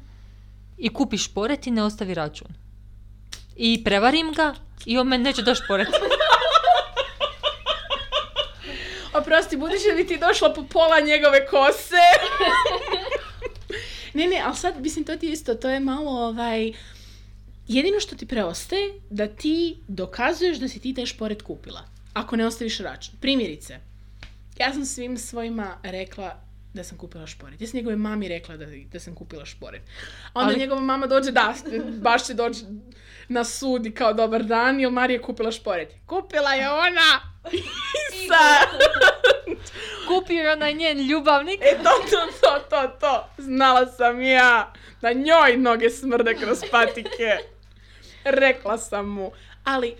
i 0.77 0.89
kupi 0.89 1.17
šporet 1.17 1.67
i 1.67 1.71
ne 1.71 1.83
ostavi 1.83 2.13
račun. 2.13 2.47
I 3.55 3.83
prevarim 3.83 4.33
ga 4.33 4.53
i 4.85 4.97
on 4.97 5.07
meni 5.07 5.23
neće 5.23 5.41
doći 5.41 5.61
šporet. 5.63 5.87
Oprosti, 9.13 9.57
da 9.57 9.95
bi 9.95 10.07
ti 10.07 10.17
došla 10.17 10.53
po 10.53 10.63
pola 10.63 10.99
njegove 10.99 11.45
kose. 11.45 12.05
ne, 14.13 14.27
ne, 14.27 14.41
ali 14.45 14.55
sad, 14.55 14.81
mislim, 14.81 15.05
to 15.05 15.15
ti 15.15 15.31
isto, 15.31 15.55
to 15.55 15.69
je 15.69 15.79
malo, 15.79 16.11
ovaj... 16.11 16.73
Jedino 17.67 17.99
što 17.99 18.15
ti 18.15 18.25
preostaje, 18.25 18.93
da 19.09 19.27
ti 19.27 19.77
dokazuješ 19.87 20.57
da 20.57 20.67
si 20.67 20.79
ti 20.79 20.93
taj 20.93 21.05
šporet 21.05 21.41
kupila. 21.41 21.85
Ako 22.13 22.35
ne 22.35 22.45
ostaviš 22.45 22.77
račun. 22.79 23.13
Primjerice, 23.21 23.79
ja 24.59 24.73
sam 24.73 24.85
svim 24.85 25.17
svojima 25.17 25.77
rekla 25.83 26.48
da 26.73 26.83
sam 26.83 26.97
kupila 26.97 27.27
šporet. 27.27 27.61
Ja 27.61 27.67
sam 27.67 27.77
njegove 27.77 27.95
mami 27.95 28.27
rekla 28.27 28.57
da, 28.57 28.65
da 28.91 28.99
sam 28.99 29.15
kupila 29.15 29.45
šporet. 29.45 29.81
A 30.33 30.39
onda 30.39 30.49
Ali- 30.51 30.59
njegova 30.59 30.81
mama 30.81 31.07
dođe, 31.07 31.31
da, 31.31 31.53
baš 32.01 32.25
će 32.25 32.33
doći 32.33 32.59
na 33.27 33.43
sud 33.43 33.85
i 33.85 33.91
kao 33.91 34.13
dobar 34.13 34.43
dan, 34.43 34.79
jer 34.79 34.91
Marija 34.91 35.17
je 35.17 35.21
kupila 35.21 35.51
šporet. 35.51 35.93
Kupila 36.05 36.53
je 36.53 36.69
ona! 36.69 37.31
I 37.53 38.27
sad... 38.27 38.79
Kupio 40.07 40.41
je 40.41 40.51
onaj 40.51 40.73
njen 40.73 41.07
ljubavnik. 41.07 41.59
E 41.61 41.77
to, 41.83 41.89
to, 42.09 42.31
to, 42.41 42.59
to, 42.69 42.87
to. 42.99 43.29
Znala 43.37 43.85
sam 43.85 44.21
ja 44.21 44.73
da 45.01 45.13
njoj 45.13 45.57
noge 45.57 45.89
smrde 45.89 46.35
kroz 46.35 46.59
patike. 46.71 47.37
Rekla 48.23 48.77
sam 48.77 49.09
mu. 49.09 49.31
Ali, 49.63 49.95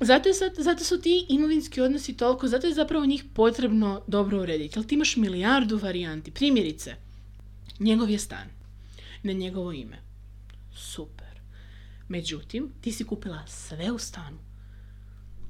zato, 0.00 0.28
je 0.28 0.34
zato 0.58 0.84
su 0.84 1.00
ti 1.00 1.26
imovinski 1.28 1.80
odnosi 1.80 2.16
toliko, 2.16 2.48
zato 2.48 2.66
je 2.66 2.74
zapravo 2.74 3.06
njih 3.06 3.24
potrebno 3.34 4.04
dobro 4.06 4.42
urediti. 4.42 4.78
Ali 4.78 4.86
ti 4.86 4.94
imaš 4.94 5.16
milijardu 5.16 5.78
varijanti. 5.78 6.30
Primjerice, 6.30 6.96
njegov 7.78 8.10
je 8.10 8.18
stan 8.18 8.48
na 9.22 9.32
njegovo 9.32 9.72
ime. 9.72 9.98
Super. 10.74 11.40
Međutim, 12.08 12.72
ti 12.80 12.92
si 12.92 13.04
kupila 13.04 13.46
sve 13.46 13.92
u 13.92 13.98
stanu. 13.98 14.38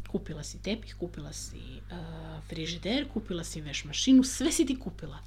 Kupila 0.08 0.42
si 0.42 0.62
tepih, 0.62 0.94
kupila 0.94 1.32
si 1.32 1.56
uh, 1.56 2.44
frižider, 2.48 3.08
kupila 3.12 3.44
si 3.44 3.60
veš 3.60 3.84
mašinu, 3.84 4.24
sve 4.24 4.52
si 4.52 4.66
ti 4.66 4.78
kupila. 4.78 5.18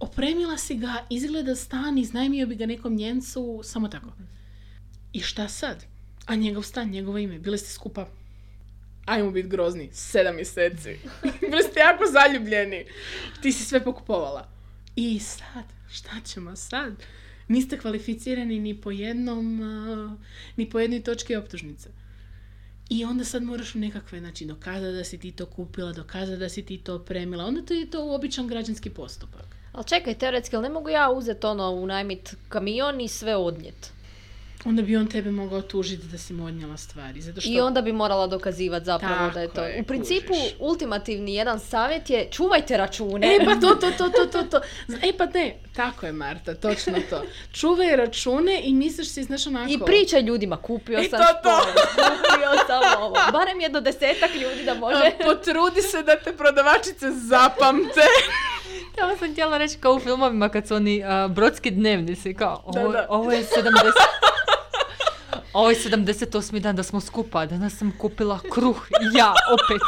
Opremila 0.00 0.58
si 0.58 0.76
ga, 0.76 1.06
izgleda 1.10 1.54
stan, 1.56 1.98
iznajmio 1.98 2.46
bi 2.46 2.54
ga 2.54 2.66
nekom 2.66 2.94
njencu, 2.94 3.60
samo 3.64 3.88
tako. 3.88 4.12
I 5.12 5.20
šta 5.20 5.48
sad? 5.48 5.84
A 6.26 6.34
njegov 6.34 6.62
stan, 6.62 6.90
njegovo 6.90 7.18
ime, 7.18 7.38
bili 7.38 7.58
ste 7.58 7.70
skupa 7.70 8.06
ajmo 9.08 9.30
biti 9.30 9.48
grozni, 9.48 9.90
sedam 9.92 10.36
mjeseci. 10.36 10.96
bili 11.50 11.62
ste 11.62 11.80
jako 11.80 12.04
zaljubljeni. 12.12 12.84
Ti 13.42 13.52
si 13.52 13.64
sve 13.64 13.84
pokupovala. 13.84 14.48
I 14.96 15.18
sad, 15.18 15.64
šta 15.90 16.10
ćemo 16.24 16.56
sad? 16.56 16.92
Niste 17.48 17.78
kvalificirani 17.78 18.58
ni 18.58 18.80
po 18.80 18.90
jednom, 18.90 19.60
ni 20.56 20.70
po 20.70 20.80
jednoj 20.80 21.02
točki 21.02 21.36
optužnice. 21.36 21.88
I 22.90 23.04
onda 23.04 23.24
sad 23.24 23.42
moraš 23.42 23.74
u 23.74 23.78
nekakve, 23.78 24.18
znači, 24.18 24.44
dokazati 24.44 24.96
da 24.96 25.04
si 25.04 25.18
ti 25.18 25.32
to 25.32 25.46
kupila, 25.46 25.92
dokazati 25.92 26.38
da 26.38 26.48
si 26.48 26.62
ti 26.62 26.78
to 26.78 26.94
opremila. 26.94 27.44
Onda 27.44 27.62
to 27.62 27.74
je 27.74 27.90
to 27.90 28.14
običan 28.14 28.46
građanski 28.46 28.90
postupak. 28.90 29.44
Ali 29.72 29.84
čekaj, 29.86 30.14
teoretski, 30.14 30.56
ali 30.56 30.62
ne 30.62 30.74
mogu 30.74 30.88
ja 30.88 31.10
uzeti 31.10 31.46
ono, 31.46 31.70
unajmit 31.70 32.34
kamion 32.48 33.00
i 33.00 33.08
sve 33.08 33.36
odnijet? 33.36 33.92
Onda 34.64 34.82
bi 34.82 34.96
on 34.96 35.06
tebe 35.06 35.30
mogao 35.30 35.62
tužiti 35.62 36.06
da 36.06 36.18
si 36.18 36.32
mu 36.32 36.44
odnijela 36.46 36.76
stvari. 36.76 37.20
Zato 37.20 37.40
što... 37.40 37.50
I 37.50 37.60
onda 37.60 37.82
bi 37.82 37.92
morala 37.92 38.26
dokazivati 38.26 38.84
zapravo 38.84 39.30
da 39.30 39.40
je 39.40 39.46
Tako 39.46 39.56
to. 39.56 39.64
je, 39.64 39.80
U 39.80 39.84
principu, 39.84 40.28
kužiš. 40.28 40.54
ultimativni 40.58 41.34
jedan 41.34 41.60
savjet 41.60 42.10
je 42.10 42.28
čuvajte 42.30 42.76
račune. 42.76 43.26
E 43.26 43.44
pa 43.44 43.54
to, 43.54 43.74
to, 43.74 43.90
to, 43.90 44.08
to, 44.08 44.26
to, 44.26 44.42
to. 44.42 44.60
E 45.02 45.12
pa 45.18 45.26
ne, 45.26 45.56
tako 45.76 46.06
je 46.06 46.12
Marta, 46.12 46.54
točno 46.54 46.94
to. 47.10 47.22
Čuvaj 47.52 47.96
račune 47.96 48.60
i 48.64 48.74
misliš 48.74 49.08
si, 49.08 49.22
znaš 49.22 49.46
onako... 49.46 49.72
I 49.72 49.78
pričaj 49.86 50.22
ljudima, 50.22 50.56
kupio 50.56 50.98
I 50.98 51.08
sam 51.08 51.18
to, 51.18 51.26
to. 51.42 51.58
kupio 51.96 52.50
sam 52.66 53.02
ovo. 53.02 53.16
Barem 53.32 53.60
jedno 53.60 53.80
desetak 53.80 54.34
ljudi 54.34 54.64
da 54.64 54.74
može. 54.74 55.10
Potrudi 55.24 55.82
se 55.82 56.02
da 56.02 56.16
te 56.16 56.32
prodavačice 56.32 57.10
zapamte. 57.12 58.00
Tamo 58.96 59.16
sam 59.16 59.32
htjela 59.32 59.58
reći 59.58 59.78
kao 59.78 59.92
u 59.92 60.00
filmovima 60.00 60.48
kad 60.48 60.68
su 60.68 60.74
oni 60.74 61.04
a, 61.04 61.28
brodski 61.28 61.70
dnevnici, 61.70 62.34
kao 62.34 62.62
ovo, 62.64 62.92
Da, 62.92 62.92
da. 62.92 63.06
ovo 63.08 63.32
je 63.32 63.42
70... 63.42 63.44
Ovo 65.58 65.70
je 65.70 65.76
78. 65.76 66.58
dan 66.60 66.76
da 66.76 66.82
smo 66.82 67.00
skupa, 67.00 67.46
danas 67.46 67.76
sam 67.78 67.94
kupila 67.98 68.38
kruh, 68.52 68.86
ja 69.14 69.34
opet. 69.52 69.82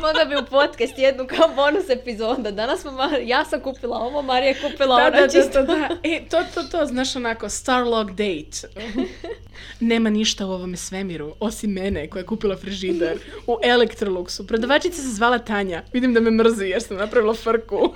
Mogla 0.00 0.24
bi 0.24 0.36
u 0.36 0.50
podcast 0.50 0.98
jednu 0.98 1.26
kao 1.26 1.48
bonus 1.48 1.88
epizoda. 1.90 2.50
Danas 2.50 2.80
smo, 2.80 2.90
Mar- 2.90 3.22
ja 3.24 3.44
sam 3.44 3.60
kupila 3.60 3.96
ovo, 3.98 4.22
Marija 4.22 4.48
je 4.48 4.60
kupila 4.62 4.96
Da, 4.96 5.02
ono 5.02 5.10
da, 5.10 5.20
da, 5.20 5.28
čisto. 5.28 5.62
da, 5.62 5.74
da. 5.74 5.88
E, 6.02 6.24
to, 6.30 6.42
to, 6.54 6.62
to, 6.62 6.86
znaš 6.86 7.16
onako, 7.16 7.48
Starlog 7.48 8.10
date. 8.10 8.68
Nema 9.80 10.10
ništa 10.10 10.46
u 10.46 10.50
ovome 10.52 10.76
svemiru, 10.76 11.34
osim 11.40 11.70
mene 11.72 12.10
koja 12.10 12.20
je 12.20 12.26
kupila 12.26 12.56
frižider 12.56 13.18
u 13.46 13.58
Electroluxu. 13.64 14.46
Prodavačica 14.46 15.02
se 15.02 15.08
zvala 15.08 15.38
Tanja. 15.38 15.82
Vidim 15.92 16.14
da 16.14 16.20
me 16.20 16.30
mrzi 16.30 16.64
jer 16.64 16.82
sam 16.82 16.96
napravila 16.96 17.34
frku. 17.34 17.94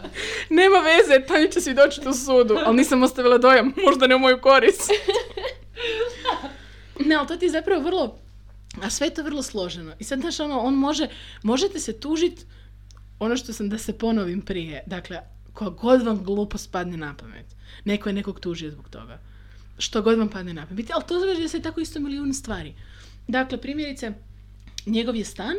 Nema 0.60 0.76
veze, 0.78 1.26
Tanja 1.26 1.48
će 1.48 1.60
si 1.60 1.74
doći 1.74 2.00
u 2.08 2.12
sudu, 2.14 2.58
ali 2.64 2.76
nisam 2.76 3.02
ostavila 3.02 3.38
dojam, 3.38 3.74
možda 3.84 4.06
ne 4.06 4.14
u 4.14 4.18
moju 4.18 4.40
korist. 4.40 4.90
Ne, 7.06 7.14
ali 7.14 7.28
to 7.28 7.36
ti 7.36 7.44
je 7.44 7.50
zapravo 7.50 7.82
vrlo, 7.82 8.18
a 8.82 8.90
sve 8.90 9.06
je 9.06 9.14
to 9.14 9.22
vrlo 9.22 9.42
složeno. 9.42 9.94
I 9.98 10.04
sad, 10.04 10.20
znaš, 10.20 10.40
ono, 10.40 10.60
on 10.60 10.74
može, 10.74 11.08
možete 11.42 11.80
se 11.80 12.00
tužit, 12.00 12.46
ono 13.18 13.36
što 13.36 13.52
sam 13.52 13.68
da 13.68 13.78
se 13.78 13.98
ponovim 13.98 14.42
prije, 14.42 14.82
dakle, 14.86 15.20
koja 15.52 15.70
god 15.70 16.02
vam 16.02 16.24
glupost 16.24 16.72
padne 16.72 16.96
na 16.96 17.14
pamet, 17.16 17.46
neko 17.84 18.08
je 18.08 18.12
nekog 18.12 18.40
tužio 18.40 18.70
zbog 18.70 18.88
toga. 18.88 19.18
Što 19.78 20.02
god 20.02 20.18
vam 20.18 20.28
padne 20.28 20.54
na 20.54 20.66
pamet. 20.66 20.90
Ali 20.90 21.04
to 21.08 21.18
znači 21.18 21.42
da 21.42 21.48
se 21.48 21.62
tako 21.62 21.80
isto 21.80 22.00
milijun 22.00 22.34
stvari. 22.34 22.74
Dakle, 23.28 23.58
primjerice, 23.58 24.12
njegov 24.86 25.16
je 25.16 25.24
stan, 25.24 25.56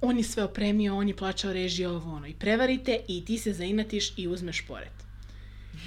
on 0.00 0.18
je 0.18 0.24
sve 0.24 0.44
opremio, 0.44 0.96
on 0.96 1.08
je 1.08 1.16
plaćao 1.16 1.52
režije, 1.52 1.88
ovo 1.88 2.12
ono. 2.12 2.26
I 2.26 2.34
prevarite 2.34 3.00
i 3.08 3.24
ti 3.24 3.38
se 3.38 3.52
zainatiš 3.52 4.12
i 4.16 4.28
uzmeš 4.28 4.58
šporet. 4.58 5.01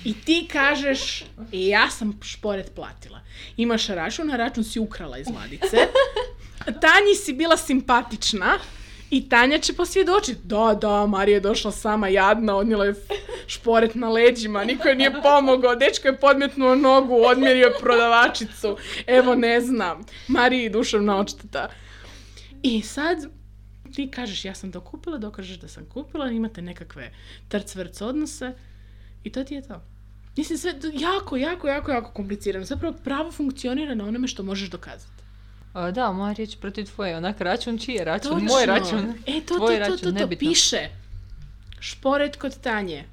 I 0.05 0.13
ti 0.13 0.47
kažeš, 0.51 1.21
"E, 1.21 1.25
ja 1.51 1.89
sam 1.89 2.19
šporet 2.21 2.71
platila. 2.75 3.19
Imaš 3.57 3.87
račun, 3.87 4.31
a 4.31 4.35
račun 4.35 4.63
si 4.63 4.79
ukrala 4.79 5.17
iz 5.17 5.27
ladice. 5.27 5.77
Tanji 6.81 7.15
si 7.15 7.33
bila 7.33 7.57
simpatična 7.57 8.59
i 9.09 9.29
Tanja 9.29 9.59
će 9.59 9.73
posvjedočiti. 9.73 10.39
Da, 10.43 10.77
da, 10.81 11.05
Marija 11.05 11.35
je 11.35 11.39
došla 11.39 11.71
sama 11.71 12.07
jadna, 12.07 12.55
odnijela 12.55 12.85
je 12.85 12.93
šporet 13.47 13.95
na 13.95 14.09
leđima, 14.09 14.63
niko 14.63 14.87
joj 14.87 14.95
nije 14.95 15.21
pomogao, 15.21 15.75
dečko 15.75 16.07
je 16.07 16.19
podmetnuo 16.19 16.75
nogu, 16.75 17.15
odmjerio 17.23 17.67
je 17.67 17.79
prodavačicu. 17.79 18.77
Evo, 19.07 19.35
ne 19.35 19.61
znam, 19.61 20.05
Mariji 20.27 20.69
duševna 20.69 21.17
odšteta. 21.17 21.69
I 22.63 22.81
sad 22.81 23.17
ti 23.95 24.11
kažeš 24.11 24.45
ja 24.45 24.55
sam 24.55 24.71
to 24.71 24.81
kupila, 24.81 25.17
dokažeš 25.17 25.57
da 25.57 25.67
sam 25.67 25.85
kupila, 25.85 26.29
imate 26.29 26.61
nekakve 26.61 27.11
trc-vrc 27.49 28.01
odnose 28.01 28.53
i 29.25 29.31
to 29.31 29.43
ti 29.43 29.53
je 29.53 29.61
to. 29.61 29.81
Mislim, 30.37 30.57
sve 30.57 30.73
jako, 30.93 31.37
jako, 31.37 31.67
jako, 31.67 31.91
jako 31.91 32.11
komplicirano. 32.11 32.65
Zapravo 32.65 32.95
pravo 33.03 33.31
funkcionira 33.31 33.95
na 33.95 34.05
onome 34.05 34.27
što 34.27 34.43
možeš 34.43 34.69
dokazati. 34.69 35.23
A, 35.73 35.91
da, 35.91 36.11
moja 36.11 36.33
riječ 36.33 36.55
protiv 36.61 36.85
tvoje, 36.85 37.17
onak 37.17 37.41
račun 37.41 37.77
čiji 37.77 37.95
je 37.95 38.03
račun, 38.03 38.31
Točno. 38.31 38.47
moj 38.47 38.65
račun, 38.65 39.13
e, 39.25 39.41
to, 39.41 39.55
tvoj 39.55 39.73
to, 39.73 39.79
račun, 39.79 39.97
to, 39.97 40.11
to, 40.11 40.19
to, 40.19 40.27
to 40.27 40.39
piše. 40.39 40.89
Šporet 41.79 42.35
kod 42.35 42.59
Tanje. 42.59 43.03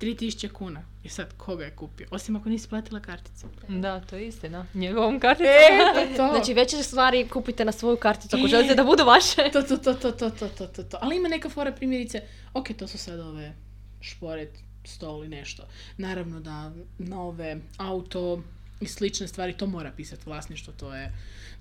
3000 0.00 0.48
kuna. 0.52 0.82
I 1.04 1.08
sad, 1.08 1.32
koga 1.36 1.64
je 1.64 1.70
kupio? 1.70 2.08
Osim 2.10 2.36
ako 2.36 2.48
nisi 2.48 2.68
platila 2.68 3.00
karticu. 3.00 3.46
Da, 3.68 4.00
to 4.00 4.16
je 4.16 4.26
istina. 4.26 4.66
Njegovom 4.74 5.20
karticom. 5.20 5.48
E, 5.48 6.16
to, 6.16 6.28
Znači, 6.34 6.54
veće 6.54 6.82
stvari 6.82 7.28
kupite 7.28 7.64
na 7.64 7.72
svoju 7.72 7.96
karticu 7.96 8.36
ako 8.36 8.46
e, 8.46 8.48
želite 8.48 8.74
da 8.74 8.84
budu 8.84 9.04
vaše. 9.04 9.50
To, 9.52 9.62
to, 9.62 9.76
to, 9.76 9.94
to, 9.94 10.12
to, 10.12 10.30
to, 10.30 10.66
to, 10.66 10.82
to. 10.82 10.98
Ali 11.00 11.16
ima 11.16 11.28
neka 11.28 11.48
fora 11.48 11.72
primjerice, 11.72 12.22
ok, 12.54 12.68
to 12.78 12.88
su 12.88 12.98
sad 12.98 13.20
ove 13.20 13.54
šporet 14.00 14.64
stol 14.88 15.24
i 15.24 15.28
nešto. 15.28 15.66
Naravno 15.96 16.40
da 16.40 16.72
nove 16.98 17.60
auto 17.76 18.42
i 18.80 18.86
slične 18.86 19.28
stvari, 19.28 19.56
to 19.56 19.66
mora 19.66 19.92
pisati 19.96 20.22
vlasništvo, 20.26 20.72
to 20.72 20.94
je 20.94 21.12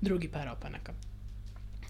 drugi 0.02 0.28
par 0.28 0.48
opanaka. 0.48 0.94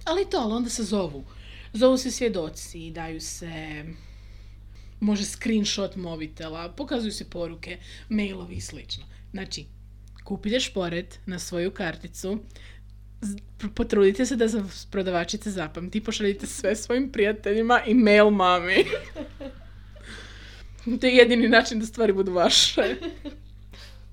Ali 0.06 0.30
to, 0.30 0.38
ali 0.38 0.54
onda 0.54 0.70
se 0.70 0.84
zovu. 0.84 1.26
Zovu 1.74 1.98
se 1.98 2.12
svjedoci, 2.12 2.92
daju 2.92 3.22
se 3.22 3.86
može 5.00 5.26
screenshot 5.26 5.96
mobitela, 5.96 6.70
pokazuju 6.70 7.12
se 7.12 7.30
poruke, 7.30 7.78
mailovi 8.10 8.56
i 8.56 8.62
slično. 8.62 9.04
Znači, 9.32 9.66
kupite 10.24 10.60
šporet 10.60 11.20
na 11.26 11.40
svoju 11.40 11.72
karticu, 11.72 12.40
potrudite 13.76 14.26
se 14.26 14.36
da 14.36 14.48
za 14.48 14.64
prodavačice 14.92 15.52
zapamti, 15.52 16.04
pošaljite 16.04 16.48
sve 16.48 16.76
svojim 16.76 17.12
prijateljima 17.12 17.82
i 17.88 17.94
mail 17.94 18.30
mami. 18.30 18.86
to 21.02 21.08
je 21.08 21.16
jedini 21.16 21.50
način 21.50 21.80
da 21.80 21.86
stvari 21.86 22.14
budu 22.14 22.34
vaše. 22.34 22.82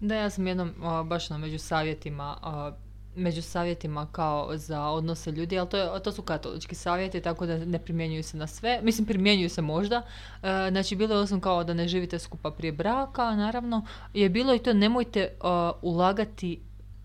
Da, 0.01 0.15
ja 0.15 0.31
sam 0.31 0.47
jednom 0.47 0.75
a, 0.83 1.03
baš 1.03 1.31
na 1.31 1.39
među 1.39 1.59
savjetima, 1.59 2.37
a, 2.43 2.73
među 3.17 3.43
savjetima 3.43 4.07
kao 4.13 4.57
za 4.57 4.83
odnose 4.83 5.31
ljudi, 5.33 5.59
ali 5.59 5.69
to, 5.69 5.77
je, 5.77 6.03
to 6.03 6.13
su 6.13 6.23
katolički 6.23 6.75
savjeti, 6.75 7.21
tako 7.21 7.47
da 7.47 7.65
ne 7.65 7.79
primjenjuju 7.79 8.23
se 8.23 8.37
na 8.37 8.47
sve. 8.47 8.81
Mislim, 8.83 9.07
primjenjuju 9.07 9.51
se 9.51 9.63
možda. 9.63 10.03
E, 10.43 10.71
znači, 10.71 10.97
bilo 10.97 11.15
je 11.15 11.21
osim 11.21 11.41
kao 11.41 11.65
da 11.65 11.75
ne 11.75 11.89
živite 11.89 12.19
skupa 12.19 12.51
prije 12.51 12.73
braka, 12.73 13.35
naravno. 13.35 13.87
Je 14.15 14.29
bilo 14.29 14.55
i 14.55 14.59
to, 14.59 14.73
nemojte 14.73 15.29
a, 15.41 15.73
ulagati 15.83 16.61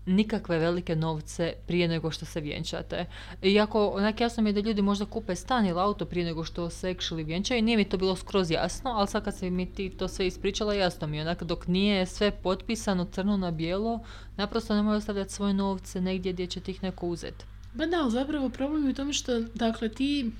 nikakve 0.06 0.58
velike 0.58 0.96
novce 0.96 1.54
prije 1.66 1.88
nego 1.88 2.10
što 2.10 2.24
se 2.24 2.40
vjenčate. 2.40 3.06
Iako, 3.42 3.86
onak 3.86 4.20
jasno 4.20 4.42
mi 4.42 4.48
je 4.48 4.52
da 4.52 4.60
ljudi 4.60 4.82
možda 4.82 5.06
kupe 5.06 5.36
stan 5.36 5.66
ili 5.66 5.80
auto 5.80 6.04
prije 6.04 6.26
nego 6.26 6.44
što 6.44 6.70
se 6.70 6.94
actually 6.94 7.24
vjenčaju, 7.24 7.62
nije 7.62 7.76
mi 7.76 7.88
to 7.88 7.96
bilo 7.96 8.16
skroz 8.16 8.50
jasno, 8.50 8.90
ali 8.90 9.08
sad 9.08 9.24
kad 9.24 9.36
si 9.36 9.50
mi 9.50 9.66
ti 9.66 9.90
to 9.90 10.08
sve 10.08 10.26
ispričala, 10.26 10.74
jasno 10.74 11.06
mi 11.06 11.16
je. 11.16 11.22
Onak, 11.22 11.42
dok 11.42 11.66
nije 11.66 12.06
sve 12.06 12.30
potpisano 12.30 13.04
crno 13.04 13.36
na 13.36 13.50
bijelo, 13.50 14.00
naprosto 14.36 14.74
nemoj 14.74 14.96
ostavljati 14.96 15.32
svoje 15.32 15.54
novce 15.54 16.00
negdje 16.00 16.32
gdje 16.32 16.46
će 16.46 16.60
ti 16.60 16.78
neko 16.82 17.06
uzeti. 17.06 17.44
Ba 17.74 17.86
da, 17.86 18.10
zapravo 18.10 18.48
problem 18.48 18.84
je 18.84 18.90
u 18.90 18.94
tome 18.94 19.12
što, 19.12 19.40
dakle, 19.40 19.88
ti 19.88 20.30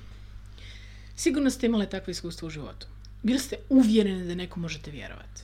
sigurno 1.15 1.49
ste 1.49 1.65
imali 1.65 1.89
takvo 1.89 2.11
iskustvo 2.11 2.47
u 2.47 2.49
životu. 2.49 2.87
Bili 3.23 3.39
ste 3.39 3.55
uvjereni 3.69 4.27
da 4.27 4.35
neko 4.35 4.59
možete 4.59 4.91
vjerovati. 4.91 5.41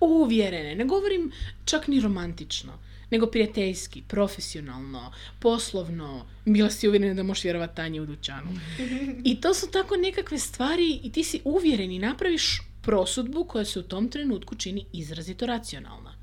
Uvjerene. 0.00 0.74
Ne 0.74 0.84
govorim 0.84 1.32
čak 1.64 1.88
ni 1.88 2.00
romantično, 2.00 2.72
nego 3.10 3.26
prijateljski, 3.26 4.02
profesionalno, 4.08 5.12
poslovno. 5.38 6.26
Bila 6.44 6.70
si 6.70 6.88
uvjerena 6.88 7.14
da 7.14 7.22
možeš 7.22 7.44
vjerovati 7.44 7.76
Tanji 7.76 8.00
u 8.00 8.06
dućanu. 8.06 8.50
I 9.30 9.40
to 9.40 9.54
su 9.54 9.70
tako 9.70 9.96
nekakve 9.96 10.38
stvari 10.38 11.00
i 11.02 11.12
ti 11.12 11.24
si 11.24 11.40
uvjeren 11.44 11.90
i 11.90 11.98
napraviš 11.98 12.60
prosudbu 12.82 13.44
koja 13.44 13.64
se 13.64 13.78
u 13.78 13.82
tom 13.82 14.08
trenutku 14.08 14.54
čini 14.54 14.86
izrazito 14.92 15.46
racionalna. 15.46 16.14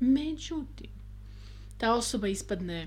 Međutim, 0.00 0.90
ta 1.78 1.94
osoba 1.94 2.28
ispadne 2.28 2.86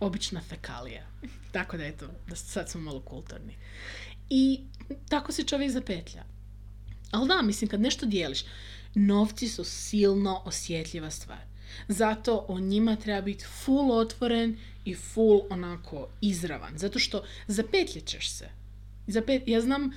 obična 0.00 0.40
fekalija. 0.40 1.06
Tako 1.52 1.76
da 1.76 1.84
eto, 1.84 2.06
da 2.28 2.36
sad 2.36 2.70
smo 2.70 2.80
malo 2.80 3.00
kulturni. 3.00 3.56
I 4.30 4.60
tako 5.08 5.32
se 5.32 5.44
čovjek 5.44 5.70
zapetlja. 5.70 6.24
Ali 7.10 7.28
da, 7.28 7.42
mislim, 7.42 7.70
kad 7.70 7.80
nešto 7.80 8.06
dijeliš, 8.06 8.44
novci 8.94 9.48
su 9.48 9.64
silno 9.64 10.42
osjetljiva 10.44 11.10
stvar. 11.10 11.55
Zato 11.88 12.44
o 12.48 12.60
njima 12.60 12.96
treba 12.96 13.20
biti 13.20 13.44
full 13.44 13.92
otvoren 13.92 14.56
i 14.84 14.94
full 14.94 15.40
onako 15.50 16.08
izravan. 16.20 16.78
Zato 16.78 16.98
što 16.98 17.24
zapetljećeš 17.46 18.30
se. 18.30 18.48
Zapet... 19.06 19.42
Ja 19.46 19.60
znam, 19.60 19.90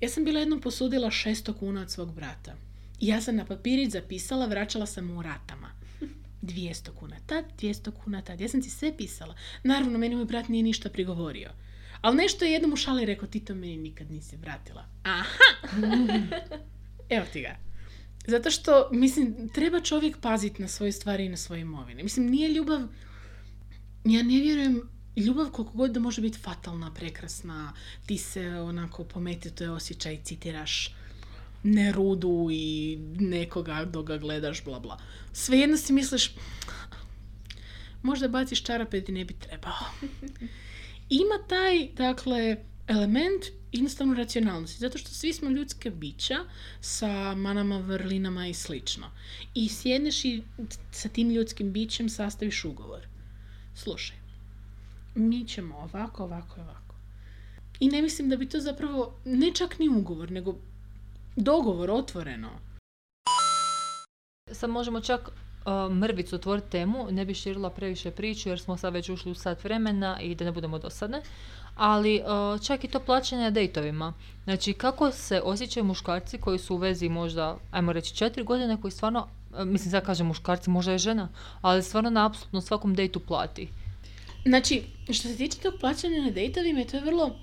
ja 0.00 0.08
sam 0.08 0.24
bila 0.24 0.40
jednom 0.40 0.60
posudila 0.60 1.10
600 1.10 1.58
kuna 1.58 1.80
od 1.80 1.90
svog 1.90 2.14
brata. 2.14 2.54
I 3.00 3.06
ja 3.06 3.20
sam 3.20 3.36
na 3.36 3.44
papirić 3.44 3.92
zapisala, 3.92 4.46
vraćala 4.46 4.86
sam 4.86 5.04
mu 5.06 5.18
u 5.18 5.22
ratama. 5.22 5.70
200 6.42 6.90
kuna 6.94 7.16
tad, 7.26 7.44
200 7.60 7.90
kuna 8.04 8.22
tad. 8.22 8.40
Ja 8.40 8.48
sam 8.48 8.62
ti 8.62 8.70
sve 8.70 8.96
pisala. 8.96 9.34
Naravno, 9.62 9.98
meni 9.98 10.16
moj 10.16 10.24
brat 10.24 10.48
nije 10.48 10.62
ništa 10.62 10.88
prigovorio. 10.90 11.50
Ali 12.00 12.16
nešto 12.16 12.44
je 12.44 12.52
jednom 12.52 12.72
u 12.72 12.76
šali 12.76 13.06
rekao, 13.06 13.28
ti 13.28 13.40
to 13.40 13.54
meni 13.54 13.76
nikad 13.76 14.10
nisi 14.10 14.36
vratila. 14.36 14.84
Aha! 15.02 15.24
Evo 17.16 17.26
ti 17.32 17.40
ga. 17.40 17.71
Zato 18.26 18.50
što, 18.50 18.88
mislim, 18.92 19.48
treba 19.48 19.80
čovjek 19.80 20.18
paziti 20.20 20.62
na 20.62 20.68
svoje 20.68 20.92
stvari 20.92 21.24
i 21.24 21.28
na 21.28 21.36
svoje 21.36 21.60
imovine. 21.60 22.02
Mislim, 22.02 22.26
nije 22.26 22.48
ljubav... 22.48 22.80
Ja 24.04 24.22
ne 24.22 24.40
vjerujem, 24.40 24.82
ljubav 25.16 25.50
koliko 25.50 25.72
god 25.72 25.90
da 25.90 26.00
može 26.00 26.20
biti 26.20 26.38
fatalna, 26.38 26.94
prekrasna, 26.94 27.72
ti 28.06 28.18
se 28.18 28.48
onako 28.48 29.04
pometi, 29.04 29.50
to 29.50 29.64
je 29.64 29.70
osjećaj, 29.70 30.22
citiraš 30.24 30.94
ne 31.62 31.92
rudu 31.92 32.48
i 32.52 32.98
nekoga 33.18 33.84
dok 33.84 34.06
ga 34.06 34.16
gledaš, 34.16 34.64
bla 34.64 34.80
bla. 34.80 35.00
Svejedno 35.32 35.76
si 35.76 35.92
misliš, 35.92 36.34
možda 38.02 38.28
baciš 38.28 38.62
čarape 38.62 39.04
ti 39.04 39.12
ne 39.12 39.24
bi 39.24 39.34
trebao. 39.34 39.78
Ima 41.22 41.48
taj, 41.48 41.88
dakle, 41.88 42.56
element 42.86 43.44
jednostavno 43.72 44.14
racionalnosti, 44.14 44.78
zato 44.78 44.98
što 44.98 45.10
svi 45.10 45.32
smo 45.32 45.50
ljudske 45.50 45.90
bića 45.90 46.38
sa 46.80 47.34
manama, 47.34 47.78
vrlinama 47.78 48.46
i 48.46 48.54
slično. 48.54 49.10
I 49.54 49.68
sjedneš 49.68 50.24
i 50.24 50.42
sa 50.90 51.08
tim 51.08 51.30
ljudskim 51.30 51.72
bićem 51.72 52.08
sastaviš 52.08 52.64
ugovor. 52.64 53.06
Slušaj, 53.74 54.16
mi 55.14 55.44
ćemo 55.48 55.76
ovako, 55.76 56.24
ovako 56.24 56.60
ovako. 56.60 56.94
I 57.80 57.88
ne 57.88 58.02
mislim 58.02 58.28
da 58.28 58.36
bi 58.36 58.48
to 58.48 58.60
zapravo, 58.60 59.14
ne 59.24 59.52
čak 59.54 59.78
ni 59.78 59.88
ugovor, 59.88 60.30
nego 60.30 60.56
dogovor 61.36 61.90
otvoreno. 61.90 62.50
Sad 64.52 64.70
možemo 64.70 65.00
čak 65.00 65.28
uh, 65.28 65.96
mrvicu 65.96 66.36
otvoriti 66.36 66.70
temu, 66.70 67.06
ne 67.10 67.24
bi 67.24 67.34
širila 67.34 67.70
previše 67.70 68.10
priču 68.10 68.48
jer 68.48 68.60
smo 68.60 68.76
sad 68.76 68.92
već 68.92 69.08
ušli 69.08 69.32
u 69.32 69.34
sat 69.34 69.64
vremena 69.64 70.20
i 70.20 70.34
da 70.34 70.44
ne 70.44 70.52
budemo 70.52 70.78
dosadne. 70.78 71.22
Ali 71.74 72.20
uh, 72.20 72.60
čak 72.66 72.84
i 72.84 72.88
to 72.88 73.00
plaćanje 73.00 73.50
dejtovima. 73.50 74.12
Znači 74.44 74.72
kako 74.72 75.10
se 75.10 75.40
osjećaju 75.44 75.84
muškarci 75.84 76.38
koji 76.38 76.58
su 76.58 76.74
u 76.74 76.78
vezi 76.78 77.08
možda, 77.08 77.58
ajmo 77.70 77.92
reći, 77.92 78.16
četiri 78.16 78.44
godine 78.44 78.80
koji 78.80 78.92
stvarno, 78.92 79.28
uh, 79.50 79.64
mislim 79.64 79.90
sad 79.90 80.04
kažem 80.06 80.26
muškarci, 80.26 80.70
možda 80.70 80.92
je 80.92 80.98
žena, 80.98 81.28
ali 81.60 81.82
stvarno 81.82 82.10
na 82.10 82.26
apsolutno 82.26 82.60
svakom 82.60 82.94
dejtu 82.94 83.20
plati. 83.20 83.68
Znači, 84.44 84.82
što 85.04 85.28
se 85.28 85.36
tiče 85.36 85.58
tog 85.58 85.74
plaćanja 85.80 86.22
na 86.22 86.30
dejtovima, 86.30 86.84
to 86.84 86.96
je 86.96 87.02
vrlo, 87.02 87.36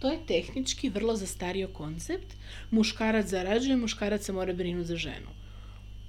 to 0.00 0.12
je 0.12 0.26
tehnički 0.26 0.88
vrlo 0.88 1.16
zastario 1.16 1.68
koncept. 1.68 2.34
Muškarac 2.70 3.26
zarađuje, 3.26 3.76
muškarac 3.76 4.24
se 4.24 4.32
mora 4.32 4.52
brinuti 4.52 4.88
za 4.88 4.96
ženu. 4.96 5.28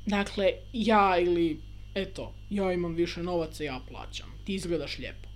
Dakle, 0.06 0.52
ja 0.74 1.20
ili, 1.20 1.62
eto, 1.96 2.34
ja 2.50 2.74
imam 2.74 2.94
više 2.94 3.24
novaca, 3.24 3.64
ja 3.64 3.80
plaćam. 3.90 4.28
Ti 4.46 4.54
izgledaš 4.54 4.98
lijepo. 4.98 5.30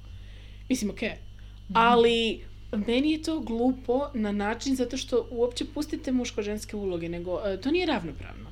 Mislim, 0.69 0.91
okej. 0.91 1.30
Ali, 1.73 2.41
meni 2.87 3.11
je 3.11 3.21
to 3.21 3.39
glupo 3.39 4.09
na 4.13 4.31
način 4.31 4.75
zato 4.75 4.97
što 4.97 5.27
uopće 5.31 5.65
pustite 5.65 6.11
muško-ženske 6.11 6.75
uloge, 6.75 7.09
nego 7.09 7.41
e, 7.45 7.61
to 7.61 7.71
nije 7.71 7.85
ravnopravno. 7.85 8.51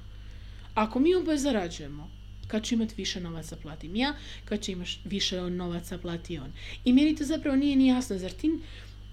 Ako 0.73 0.99
mi 0.99 1.15
oboje 1.15 1.37
zarađujemo, 1.37 2.09
kad 2.47 2.63
ću 2.63 2.75
imati 2.75 2.95
više 2.97 3.19
novaca 3.19 3.55
platim 3.55 3.95
ja, 3.95 4.13
kad 4.45 4.61
će 4.61 4.71
imaš 4.71 4.99
više 5.05 5.41
novaca 5.41 5.97
plati 5.97 6.37
on. 6.37 6.51
I 6.85 6.93
meni 6.93 7.15
to 7.15 7.23
zapravo 7.23 7.57
nije 7.57 7.75
ni 7.75 7.87
jasno, 7.87 8.17
zar 8.17 8.31
ti 8.31 8.51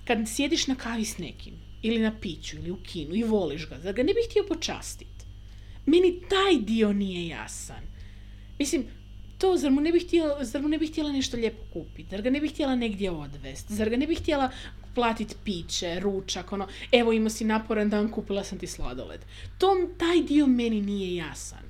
kad 0.04 0.18
sjediš 0.26 0.66
na 0.66 0.75
kavi 0.75 1.04
s 1.04 1.18
nekim, 1.18 1.54
ili 1.82 1.98
na 1.98 2.12
piću, 2.20 2.56
ili 2.56 2.70
u 2.70 2.76
kinu 2.76 3.14
i 3.14 3.22
voliš 3.22 3.68
ga, 3.68 3.78
zar 3.82 3.94
ga 3.94 4.02
ne 4.02 4.14
bih 4.14 4.26
htio 4.30 4.44
počastiti? 4.48 5.25
Meni 5.86 6.20
taj 6.28 6.58
dio 6.60 6.92
nije 6.92 7.28
jasan. 7.28 7.82
Mislim, 8.58 8.86
to, 9.38 9.57
zar 9.57 9.71
mu 9.71 9.81
ne 9.81 9.93
bih 9.93 10.07
htjela, 10.07 10.45
zar 10.45 10.62
mu 10.62 10.69
ne 10.69 10.78
bih 10.78 10.90
htjela 10.90 11.12
nešto 11.12 11.37
lijepo 11.37 11.62
kupiti? 11.73 12.11
Zar 12.11 12.23
ga 12.23 12.31
ne 12.31 12.40
bih 12.40 12.52
htjela 12.52 12.76
negdje 12.76 13.11
odvesti? 13.11 13.75
Zar 13.75 13.90
ga 13.90 13.97
ne 13.97 14.07
bih 14.07 14.21
htjela 14.21 14.50
platiti 14.95 15.35
piće, 15.45 16.00
ručak, 16.00 16.52
ono, 16.52 16.69
evo 16.93 17.12
imao 17.12 17.31
si 17.31 17.45
naporan 17.45 17.90
dan, 17.90 18.11
kupila 18.11 18.45
sam 18.45 18.59
ti 18.59 18.66
sladoled. 18.66 19.21
To, 19.59 19.66
taj 19.99 20.23
dio 20.23 20.47
meni 20.47 20.81
nije 20.81 21.16
jasan. 21.16 21.66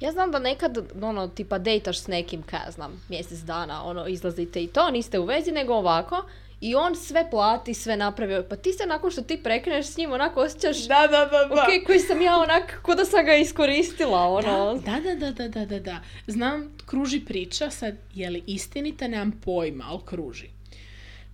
Ja 0.00 0.12
znam 0.12 0.30
da 0.30 0.38
nekad, 0.38 0.78
ono, 1.02 1.28
tipa 1.28 1.58
dejtaš 1.58 1.98
s 1.98 2.06
nekim, 2.06 2.42
kaj 2.42 2.60
ja 2.66 2.70
znam, 2.70 3.02
mjesec 3.08 3.38
dana, 3.38 3.84
ono, 3.84 4.06
izlazite 4.06 4.62
i 4.62 4.66
to, 4.66 4.90
niste 4.90 5.18
u 5.18 5.24
vezi, 5.24 5.52
nego 5.52 5.74
ovako, 5.74 6.24
i 6.64 6.74
on 6.74 6.96
sve 6.96 7.30
plati, 7.30 7.74
sve 7.74 7.96
napravi. 7.96 8.44
Pa 8.48 8.56
ti 8.56 8.72
se 8.72 8.86
nakon 8.86 9.10
što 9.10 9.22
ti 9.22 9.40
prekreneš 9.42 9.86
s 9.86 9.96
njim 9.96 10.12
onako 10.12 10.40
osjećaš, 10.40 10.86
Da, 10.86 11.06
da, 11.10 11.24
da, 11.24 11.54
da. 11.54 11.54
ok, 11.54 11.86
koji 11.86 11.98
sam 11.98 12.22
ja 12.22 12.38
onak, 12.38 12.80
ko 12.82 12.94
da 12.94 13.04
sam 13.04 13.24
ga 13.24 13.34
iskoristila, 13.34 14.20
ono. 14.28 14.74
Da, 14.74 15.00
da, 15.00 15.14
da, 15.14 15.30
da, 15.30 15.48
da, 15.48 15.64
da, 15.64 15.78
da. 15.78 16.00
Znam, 16.26 16.76
kruži 16.86 17.20
priča, 17.20 17.70
sad, 17.70 17.94
je 18.14 18.30
li 18.30 18.42
istinita, 18.46 19.08
nemam 19.08 19.40
pojma, 19.44 19.84
ali 19.88 20.00
kruži. 20.04 20.46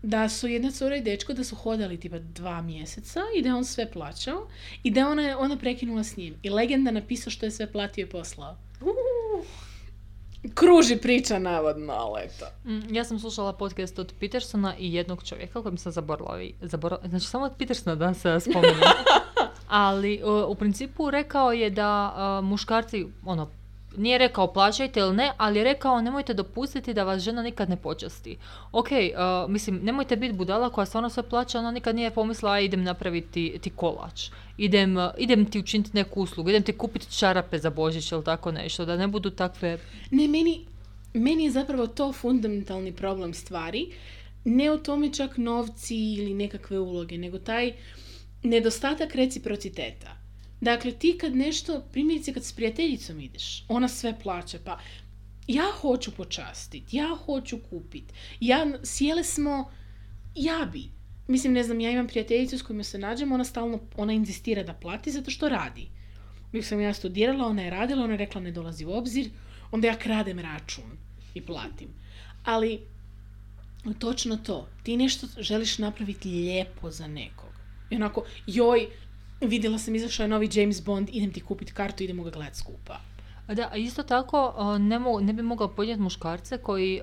Da 0.03 0.29
su 0.29 0.49
jedna 0.49 0.71
cura 0.71 0.97
i 0.97 1.01
dečko 1.01 1.33
da 1.33 1.45
su 1.45 1.57
hodali 1.57 2.01
tipa 2.01 2.19
dva 2.19 2.63
mjeseca 2.63 3.21
i 3.37 3.43
da 3.43 3.49
je 3.49 3.55
on 3.55 3.65
sve 3.65 3.91
plaćao 3.91 4.49
i 4.83 4.91
da 4.91 5.01
je 5.01 5.07
ona, 5.07 5.39
ona 5.39 5.57
prekinula 5.57 6.05
s 6.05 6.17
njim. 6.17 6.35
I 6.43 6.51
legenda 6.51 6.91
napisao 6.91 7.31
što 7.31 7.47
je 7.47 7.51
sve 7.51 7.73
platio 7.73 8.03
i 8.03 8.07
poslao. 8.07 8.57
Kruži 10.55 10.97
priča 10.97 11.39
navodno, 11.39 11.93
ali 11.93 12.23
eto. 12.23 12.47
Mm, 12.65 12.95
ja 12.95 13.05
sam 13.05 13.19
slušala 13.19 13.53
podcast 13.53 13.99
od 13.99 14.13
Petersona 14.21 14.77
i 14.77 14.95
jednog 14.95 15.25
čovjeka 15.25 15.63
koji 15.63 15.79
sam 15.79 15.93
zaboravila. 15.93 16.43
i- 16.43 16.55
zaboravila 16.61 17.09
znači 17.09 17.27
samo 17.27 17.45
od 17.45 17.53
Petersona 17.59 17.97
da 17.97 18.15
se 18.15 18.41
spomenem. 18.41 18.81
Ali 19.69 20.21
u 20.49 20.55
principu 20.55 21.11
rekao 21.11 21.53
je 21.53 21.71
da 21.71 22.15
uh, 22.41 22.49
muškarci, 22.49 23.07
ono, 23.25 23.49
nije 23.97 24.19
rekao 24.19 24.53
plaćajte 24.53 25.01
ili 25.01 25.17
ne, 25.17 25.33
ali 25.37 25.59
je 25.59 25.65
rekao 25.65 26.01
nemojte 26.01 26.35
dopustiti 26.35 26.95
da 26.95 27.05
vas 27.05 27.23
žena 27.23 27.43
nikad 27.43 27.71
ne 27.71 27.77
počasti. 27.77 28.37
Ok, 28.73 28.89
uh, 28.91 29.51
mislim, 29.51 29.81
nemojte 29.83 30.17
biti 30.17 30.35
budala 30.35 30.71
koja 30.71 30.87
stvarno 30.87 31.11
sve 31.11 31.23
plaća, 31.23 31.59
ona 31.59 31.71
nikad 31.71 31.95
nije 31.95 32.11
pomislila 32.11 32.53
"Aj, 32.53 32.65
idem 32.65 32.83
napraviti 32.83 33.59
ti 33.61 33.71
kolač. 33.71 34.31
Idem, 34.59 34.97
uh, 34.97 35.05
idem 35.19 35.45
ti 35.51 35.59
učiniti 35.59 35.91
neku 35.95 36.21
uslugu, 36.23 36.51
idem 36.51 36.63
ti 36.63 36.73
kupiti 36.73 37.13
čarape 37.19 37.59
za 37.59 37.71
Božić 37.71 38.13
ili 38.13 38.25
tako 38.25 38.53
nešto, 38.53 38.85
da 38.85 38.97
ne 38.97 39.07
budu 39.09 39.31
takve 39.31 39.79
Ne, 40.11 40.29
meni, 40.29 40.67
meni 41.15 41.45
je 41.45 41.51
zapravo 41.51 41.87
to 41.87 42.13
fundamentalni 42.13 42.93
problem 42.93 43.35
stvari. 43.35 43.93
Ne 44.45 44.71
o 44.71 44.77
tome 44.79 45.13
čak 45.13 45.37
novci 45.37 45.97
ili 45.97 46.35
nekakve 46.35 46.79
uloge, 46.79 47.19
nego 47.19 47.39
taj 47.39 47.73
nedostatak 48.43 49.15
reciprociteta. 49.15 50.20
Dakle, 50.61 50.93
ti 50.93 51.19
kad 51.21 51.37
nešto, 51.37 51.83
primjerice 51.93 52.33
kad 52.33 52.45
s 52.45 52.53
prijateljicom 52.53 53.21
ideš, 53.21 53.65
ona 53.69 53.89
sve 53.89 54.19
plaća, 54.23 54.59
pa 54.65 54.79
ja 55.47 55.65
hoću 55.81 56.11
počastiti, 56.11 56.97
ja 56.97 57.17
hoću 57.25 57.59
kupiti, 57.71 58.15
ja, 58.41 58.67
sjele 58.83 59.25
smo, 59.25 59.71
ja 60.35 60.69
bi. 60.73 60.85
Mislim, 61.29 61.53
ne 61.53 61.63
znam, 61.63 61.81
ja 61.81 61.91
imam 61.91 62.07
prijateljicu 62.07 62.59
s 62.59 62.63
kojom 62.63 62.85
se 62.85 62.99
nađem, 62.99 63.33
ona 63.33 63.45
stalno, 63.45 63.81
ona 63.97 64.13
inzistira 64.13 64.63
da 64.63 64.75
plati 64.75 65.11
zato 65.11 65.31
što 65.31 65.49
radi. 65.49 65.89
Dok 66.53 66.65
sam 66.65 66.81
ja 66.81 66.95
studirala, 66.95 67.47
ona 67.47 67.63
je 67.63 67.71
radila, 67.71 68.05
ona 68.05 68.13
je 68.13 68.19
rekla 68.19 68.41
ne 68.41 68.53
dolazi 68.53 68.85
u 68.85 68.93
obzir, 68.93 69.31
onda 69.71 69.89
ja 69.89 69.99
kradem 69.99 70.39
račun 70.39 70.99
i 71.35 71.41
platim. 71.41 71.89
Ali, 72.45 72.81
točno 73.99 74.37
to, 74.37 74.69
ti 74.83 74.97
nešto 74.97 75.27
želiš 75.39 75.79
napraviti 75.79 76.29
lijepo 76.29 76.91
za 76.91 77.07
nekog. 77.07 77.51
I 77.91 77.97
onako, 77.97 78.25
joj, 78.47 78.89
vidjela 79.41 79.79
sam 79.79 79.95
izašao 79.95 80.25
je 80.25 80.29
novi 80.29 80.49
James 80.53 80.85
Bond, 80.85 81.09
idem 81.13 81.33
ti 81.33 81.41
kupiti 81.41 81.73
kartu, 81.73 82.03
idemo 82.05 82.23
ga 82.23 82.31
gledat 82.31 82.55
skupa. 82.57 83.01
Da, 83.49 83.71
isto 83.75 84.03
tako 84.03 84.55
ne, 84.81 84.99
mo- 84.99 85.21
ne 85.21 85.33
bi 85.33 85.43
mogao 85.43 85.69
podnijeti 85.69 86.03
muškarce 86.03 86.59
koji 86.59 87.01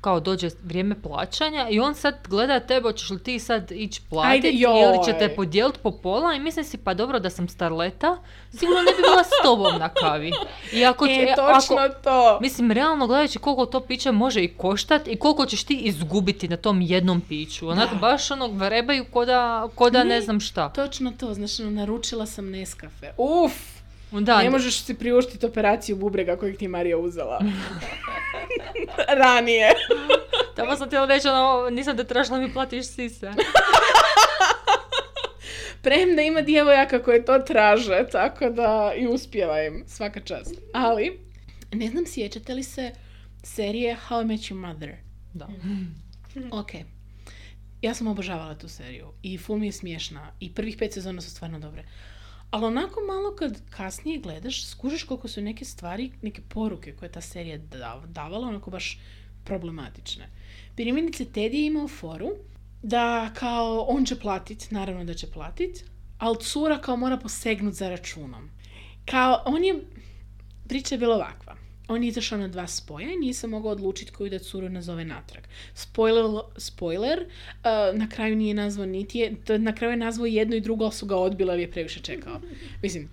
kao 0.00 0.20
dođe 0.20 0.50
vrijeme 0.62 1.02
plaćanja 1.02 1.68
i 1.68 1.80
on 1.80 1.94
sad 1.94 2.28
gleda 2.28 2.60
tebe, 2.60 2.82
hoćeš 2.82 3.10
li 3.10 3.18
ti 3.18 3.38
sad 3.38 3.70
ići 3.70 4.00
platiti 4.02 4.48
ili 4.48 5.04
će 5.04 5.12
te 5.12 5.28
podijeliti 5.30 5.78
po 5.78 5.90
pola 5.92 6.34
i 6.34 6.40
mislim 6.40 6.64
si 6.64 6.78
pa 6.78 6.94
dobro 6.94 7.18
da 7.18 7.30
sam 7.30 7.48
starleta, 7.48 8.16
sigurno 8.50 8.78
ne 8.78 8.92
bi 8.92 9.02
bila 9.02 9.24
s 9.24 9.42
tobom 9.42 9.78
na 9.78 9.88
kavi. 9.90 10.32
I 10.72 10.84
ako, 10.84 11.06
će- 11.08 11.12
E, 11.12 11.32
ako- 11.32 11.52
točno 11.52 11.76
to. 11.94 12.38
Mislim, 12.40 12.70
realno 12.70 13.06
gledajući 13.06 13.38
koliko 13.38 13.66
to 13.66 13.80
piće 13.80 14.12
može 14.12 14.42
i 14.42 14.48
koštat 14.48 15.08
i 15.08 15.16
koliko 15.16 15.46
ćeš 15.46 15.64
ti 15.64 15.74
izgubiti 15.76 16.48
na 16.48 16.56
tom 16.56 16.80
jednom 16.80 17.20
piću. 17.20 17.68
Onak 17.68 17.90
Da. 17.90 17.96
baš 17.96 18.30
ono 18.30 18.46
vrebaju 18.48 19.04
ko 19.04 19.24
da, 19.24 19.40
ko 19.74 19.90
da 19.90 19.98
ne, 20.00 20.04
Ne. 20.06 20.20
znam 20.20 20.40
šta. 20.40 20.68
Točno 20.68 21.12
to, 21.12 21.34
znači 21.34 21.62
naručila 21.62 22.26
sam 22.26 22.50
Nescafe. 22.50 23.12
Uf! 23.16 23.52
Da, 24.12 24.42
ne 24.42 24.50
možeš 24.50 24.82
si 24.82 24.94
priuštiti 24.94 25.46
operaciju 25.46 25.96
bubrega 25.96 26.36
kojeg 26.36 26.56
ti 26.56 26.64
je 26.64 26.68
Marija 26.68 26.98
uzela. 26.98 27.40
Ranije. 29.22 29.68
Tamo 30.56 30.76
sam 30.76 30.86
htjela 30.86 31.06
reći, 31.06 31.28
ono, 31.28 31.70
nisam 31.70 31.96
te 31.96 32.04
tražila 32.04 32.38
mi 32.38 32.52
platiš 32.52 32.86
sise. 32.86 33.32
Premda 35.82 36.22
ima 36.22 36.40
djevojaka 36.40 37.02
koje 37.02 37.24
to 37.24 37.38
traže, 37.38 38.06
tako 38.12 38.50
da 38.50 38.92
i 38.96 39.06
uspjeva 39.06 39.62
im, 39.62 39.84
svaka 39.86 40.20
čast. 40.20 40.54
Ali, 40.72 41.20
ne 41.72 41.88
znam, 41.88 42.06
sjećate 42.06 42.54
li 42.54 42.62
se 42.62 42.92
serije 43.42 43.96
How 44.08 44.22
I 44.22 44.24
Met 44.24 44.40
Your 44.40 44.54
Mother? 44.54 44.96
Da. 45.32 45.48
Ok. 46.50 46.70
Ja 47.82 47.94
sam 47.94 48.06
obožavala 48.06 48.54
tu 48.54 48.68
seriju 48.68 49.12
i 49.22 49.38
full 49.38 49.58
mi 49.58 49.66
je 49.66 49.72
smiješna 49.72 50.32
i 50.40 50.54
prvih 50.54 50.76
pet 50.76 50.92
sezona 50.92 51.20
su 51.20 51.30
stvarno 51.30 51.58
dobre. 51.58 51.84
Ali 52.50 52.64
onako 52.64 53.00
malo 53.00 53.36
kad 53.36 53.70
kasnije 53.70 54.18
gledaš, 54.18 54.66
skužiš 54.66 55.04
koliko 55.04 55.28
su 55.28 55.42
neke 55.42 55.64
stvari, 55.64 56.10
neke 56.22 56.42
poruke 56.48 56.92
koje 56.96 57.06
je 57.06 57.12
ta 57.12 57.20
serija 57.20 57.58
dav- 57.58 58.06
davala, 58.06 58.48
onako 58.48 58.70
baš 58.70 58.98
problematične. 59.44 60.28
Primjerice, 60.76 61.24
Ted 61.24 61.54
je 61.54 61.66
imao 61.66 61.88
foru 61.88 62.30
da 62.82 63.30
kao 63.34 63.80
on 63.88 64.04
će 64.04 64.18
platit, 64.18 64.70
naravno 64.70 65.04
da 65.04 65.14
će 65.14 65.30
platit, 65.30 65.84
ali 66.18 66.38
cura 66.40 66.78
kao 66.78 66.96
mora 66.96 67.16
posegnut 67.16 67.74
za 67.74 67.88
računom. 67.88 68.50
Kao, 69.04 69.42
on 69.46 69.64
je, 69.64 69.74
priča 70.68 70.94
je 70.94 70.98
bila 70.98 71.16
ovakva. 71.16 71.56
On 71.90 72.02
je 72.02 72.08
izašao 72.08 72.38
na 72.38 72.48
dva 72.48 72.66
spoja 72.66 73.08
i 73.24 73.32
se 73.34 73.46
mogao 73.46 73.72
odlučiti 73.72 74.12
koju 74.12 74.30
da 74.30 74.38
curu 74.38 74.68
nazove 74.68 75.04
natrag. 75.04 75.44
Spoiler, 75.74 76.24
spoiler 76.56 77.20
uh, 77.20 77.98
na 77.98 78.08
kraju 78.08 78.36
nije 78.36 78.54
nazvao 78.54 78.86
niti 78.86 79.18
je, 79.18 79.36
na 79.58 79.74
kraju 79.74 79.90
je 79.90 79.96
nazvao 79.96 80.26
jedno 80.26 80.56
i 80.56 80.60
drugo, 80.60 80.84
ali 80.84 80.92
su 80.92 81.06
ga 81.06 81.16
odbili 81.16 81.52
jer 81.52 81.60
je 81.60 81.70
previše 81.70 82.00
čekao. 82.00 82.40
Mislim, 82.82 83.08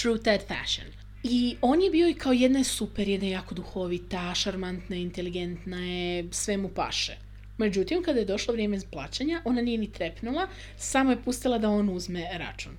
true 0.00 0.18
Ted 0.18 0.40
fashion. 0.48 0.86
I 1.22 1.56
on 1.60 1.82
je 1.82 1.90
bio 1.90 2.08
i 2.08 2.14
kao 2.14 2.32
jedna 2.32 2.58
je 2.58 2.64
super, 2.64 3.08
jedna 3.08 3.26
je 3.26 3.32
jako 3.32 3.54
duhovita, 3.54 4.34
šarmantna, 4.34 4.96
inteligentna 4.96 5.84
je, 5.84 6.28
sve 6.30 6.56
mu 6.56 6.68
paše. 6.68 7.16
Međutim, 7.58 8.02
kada 8.02 8.18
je 8.18 8.24
došlo 8.24 8.52
vrijeme 8.52 8.78
plaćanja, 8.92 9.42
ona 9.44 9.62
nije 9.62 9.78
ni 9.78 9.92
trepnula, 9.92 10.48
samo 10.76 11.10
je 11.10 11.22
pustila 11.22 11.58
da 11.58 11.70
on 11.70 11.88
uzme 11.88 12.28
račun. 12.38 12.72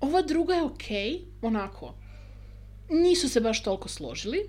Ova 0.00 0.22
druga 0.22 0.54
je 0.54 0.62
okej, 0.62 1.20
onako, 1.42 1.94
nisu 2.88 3.28
se 3.28 3.40
baš 3.40 3.62
toliko 3.62 3.88
složili, 3.88 4.46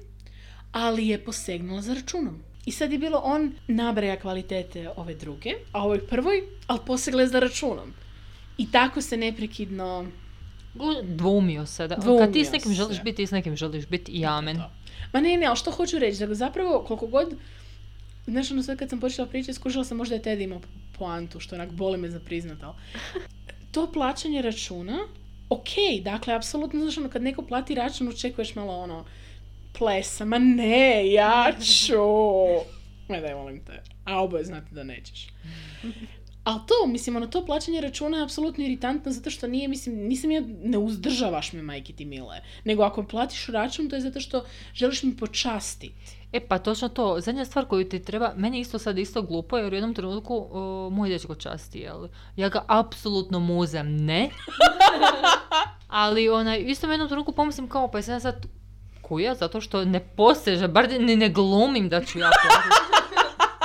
ali 0.72 1.08
je 1.08 1.24
posegnula 1.26 1.82
za 1.82 1.94
računom. 1.94 2.44
I 2.66 2.72
sad 2.72 2.92
je 2.92 2.98
bilo 2.98 3.22
on 3.24 3.54
nabraja 3.68 4.20
kvalitete 4.20 4.90
ove 4.96 5.16
druge, 5.16 5.54
a 5.72 5.84
ovoj 5.84 6.08
prvoj, 6.08 6.44
ali 6.68 6.80
posegla 6.86 7.22
je 7.22 7.28
za 7.28 7.40
računom. 7.40 7.94
I 8.58 8.72
tako 8.72 9.02
se 9.02 9.18
neprekidno... 9.18 10.06
Dvoumio 11.04 11.66
se. 11.66 11.88
Da. 11.88 11.96
Kad 11.96 12.34
ti 12.34 12.46
s 12.46 12.52
nekim 12.52 12.74
želiš 12.74 12.98
se. 12.98 13.04
biti, 13.04 13.16
ti 13.16 13.28
s 13.28 13.32
nekim 13.32 13.56
želiš 13.56 13.88
biti 13.88 14.12
i 14.12 14.26
amen. 14.26 14.62
Ma 15.14 15.22
ne, 15.22 15.38
ne, 15.38 15.46
ali 15.46 15.56
što 15.56 15.72
hoću 15.72 16.00
reći, 16.00 16.28
da 16.28 16.34
zapravo 16.34 16.84
koliko 16.88 17.08
god, 17.08 17.36
znaš, 18.28 18.52
ono 18.52 18.64
sve 18.64 18.78
kad 18.78 18.90
sam 18.90 19.00
počela 19.00 19.28
pričati, 19.28 19.54
skušala 19.54 19.86
sam 19.86 19.98
možda 19.98 20.16
je 20.16 20.22
Ted 20.22 20.42
imao 20.42 20.62
poantu, 20.98 21.40
što 21.40 21.56
onak 21.56 21.72
boli 21.72 21.98
me 21.98 22.10
za 22.10 22.20
priznat, 22.20 22.64
ali 22.64 22.76
to 23.72 23.92
plaćanje 23.92 24.42
računa, 24.42 25.00
ok, 25.50 25.70
dakle, 26.04 26.34
apsolutno, 26.34 26.80
znaš, 26.80 26.98
ono, 26.98 27.10
kad 27.10 27.22
neko 27.22 27.42
plati 27.42 27.76
račun, 27.76 28.08
očekuješ 28.08 28.56
malo 28.56 28.78
ono, 28.78 29.06
plesa, 29.78 30.26
ma 30.26 30.38
ne, 30.38 31.12
ja 31.12 31.52
ću. 31.62 32.04
Ma 33.10 33.20
daj, 33.26 33.36
molim 33.36 33.66
te. 33.66 33.84
A 34.06 34.22
oboje 34.24 34.44
znate 34.44 34.76
da 34.76 34.84
nećeš. 34.84 35.28
Ali 36.44 36.60
to, 36.68 36.88
mislim, 36.88 37.16
ono, 37.16 37.28
to 37.28 37.46
plaćanje 37.46 37.82
računa 37.82 38.18
je 38.18 38.24
apsolutno 38.24 38.64
iritantno 38.64 39.12
zato 39.12 39.30
što 39.30 39.48
nije, 39.48 39.68
mislim, 39.68 39.96
nisam 39.96 40.32
ja, 40.32 40.42
ne 40.64 40.78
uzdržavaš 40.78 41.54
me, 41.54 41.62
majke 41.62 41.94
ti 41.94 42.06
mile. 42.06 42.42
Nego 42.64 42.84
ako 42.84 43.04
platiš 43.04 43.48
račun, 43.48 43.90
to 43.90 43.96
je 43.96 44.02
zato 44.02 44.20
što 44.20 44.46
želiš 44.74 45.04
mi 45.04 45.18
počastiti. 45.18 45.94
E 46.34 46.40
pa 46.40 46.58
točno 46.58 46.90
to, 46.90 47.20
zadnja 47.20 47.46
stvar 47.46 47.66
koju 47.66 47.90
ti 47.90 48.04
treba, 48.04 48.32
meni 48.36 48.60
isto 48.60 48.80
sad 48.80 48.98
isto 48.98 49.22
glupo 49.22 49.58
jer 49.58 49.74
u 49.74 49.76
jednom 49.76 49.94
trenutku 49.94 50.48
o, 50.52 50.90
moj 50.90 51.10
dečko 51.10 51.36
časti, 51.36 51.80
jel? 51.80 52.08
Ja 52.36 52.50
ga 52.50 52.64
apsolutno 52.68 53.40
muzem, 53.40 53.96
ne. 53.96 54.30
Ali 55.88 56.30
onaj, 56.30 56.60
isto 56.60 56.88
u 56.88 56.92
jednom 56.92 57.08
trenutku 57.10 57.32
pomislim 57.32 57.70
kao, 57.70 57.88
pa 57.88 57.98
jesam 57.98 58.14
ja 58.14 58.20
sad 58.20 58.46
kuja 59.02 59.36
zato 59.36 59.62
što 59.62 59.86
ne 59.86 60.00
poseže, 60.00 60.68
bar 60.68 60.90
ni 60.92 61.16
ne 61.16 61.30
glumim 61.30 61.90
da 61.90 62.04
ću 62.04 62.20
ja. 62.20 62.30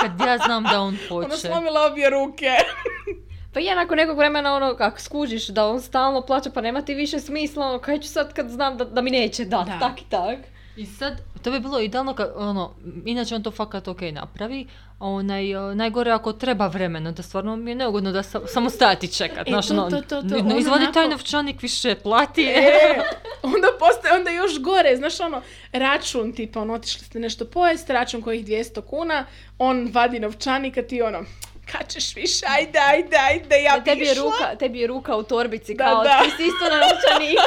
Kad 0.01 0.11
ja 0.19 0.37
znam 0.37 0.63
da 0.63 0.79
on 0.79 0.97
Ona 1.09 1.27
hoće. 1.27 1.37
slomila 1.37 1.85
obje 1.85 2.09
ruke. 2.09 2.49
Pa 3.53 3.59
je 3.59 3.75
nakon 3.75 3.97
nekog 3.97 4.17
vremena 4.17 4.55
ono, 4.55 4.75
kako 4.75 4.99
skužiš 4.99 5.47
da 5.47 5.67
on 5.67 5.81
stalno 5.81 6.21
plaća, 6.21 6.49
pa 6.49 6.61
nema 6.61 6.81
ti 6.81 6.93
više 6.93 7.19
smisla, 7.19 7.67
ono, 7.67 7.79
kaj 7.79 7.99
ću 7.99 8.07
sad 8.07 8.33
kad 8.33 8.49
znam 8.49 8.77
da, 8.77 8.85
da 8.85 9.01
mi 9.01 9.11
neće 9.11 9.45
dat, 9.45 9.65
Da. 9.65 9.79
tak 9.79 10.01
i 10.01 10.05
tak. 10.09 10.37
I 10.79 10.85
sad, 10.87 11.13
to 11.41 11.51
bi 11.51 11.59
bilo 11.59 11.79
idealno 11.79 12.13
kad, 12.13 12.31
ono, 12.35 12.73
inače 13.05 13.35
on 13.35 13.43
to 13.43 13.51
fakat 13.51 13.87
ok 13.87 14.01
napravi, 14.03 14.67
a 14.99 15.05
onaj, 15.07 15.43
najgore 15.75 16.11
ako 16.11 16.33
treba 16.33 16.67
vremena, 16.67 17.11
da 17.11 17.23
stvarno 17.23 17.55
mi 17.55 17.71
je 17.71 17.75
neugodno 17.75 18.11
da 18.11 18.23
sa, 18.23 18.41
samo 18.47 18.69
stajati 18.69 19.07
čekat, 19.09 19.47
E, 19.47 19.51
znaš, 19.51 19.67
to, 19.67 19.73
ono, 19.73 19.89
to, 19.89 19.95
to, 19.97 20.21
to, 20.21 20.27
ne- 20.27 20.41
ne 20.41 20.53
on 20.53 20.59
izvadi 20.59 20.85
taj 20.85 21.03
onako- 21.03 21.09
novčanik, 21.11 21.61
više 21.61 21.95
plati. 21.95 22.43
E, 22.43 22.99
onda 23.43 23.67
postaje 23.79 24.15
onda 24.15 24.31
još 24.31 24.59
gore, 24.59 24.95
znaš 24.95 25.19
ono, 25.19 25.41
račun 25.73 26.33
tipa, 26.33 26.61
ono, 26.61 26.73
otišli 26.73 27.01
ste 27.01 27.19
nešto 27.19 27.45
pojesti, 27.45 27.93
račun 27.93 28.21
kojih 28.21 28.45
200 28.45 28.81
kuna, 28.81 29.25
on 29.57 29.89
vadi 29.93 30.19
novčanik, 30.19 30.77
a 30.77 30.83
ti 30.83 31.01
ono, 31.01 31.23
kad 31.71 31.87
ćeš 31.87 32.15
više, 32.15 32.45
ajde, 32.49 32.79
ajde, 32.81 33.17
ajde, 33.19 33.55
ja 33.57 33.77
bi 33.77 33.83
tebi 33.85 34.01
je 34.01 34.13
ruka, 34.15 34.55
tebi 34.55 34.79
je 34.79 34.87
ruka 34.87 35.15
u 35.15 35.23
torbici, 35.23 35.73
Da, 35.75 35.85
kao 35.85 36.03
da. 36.03 36.19
ti 36.19 36.29
si 36.29 36.43
isto 36.43 36.65
na 36.65 36.75
novčaniku. 36.77 37.41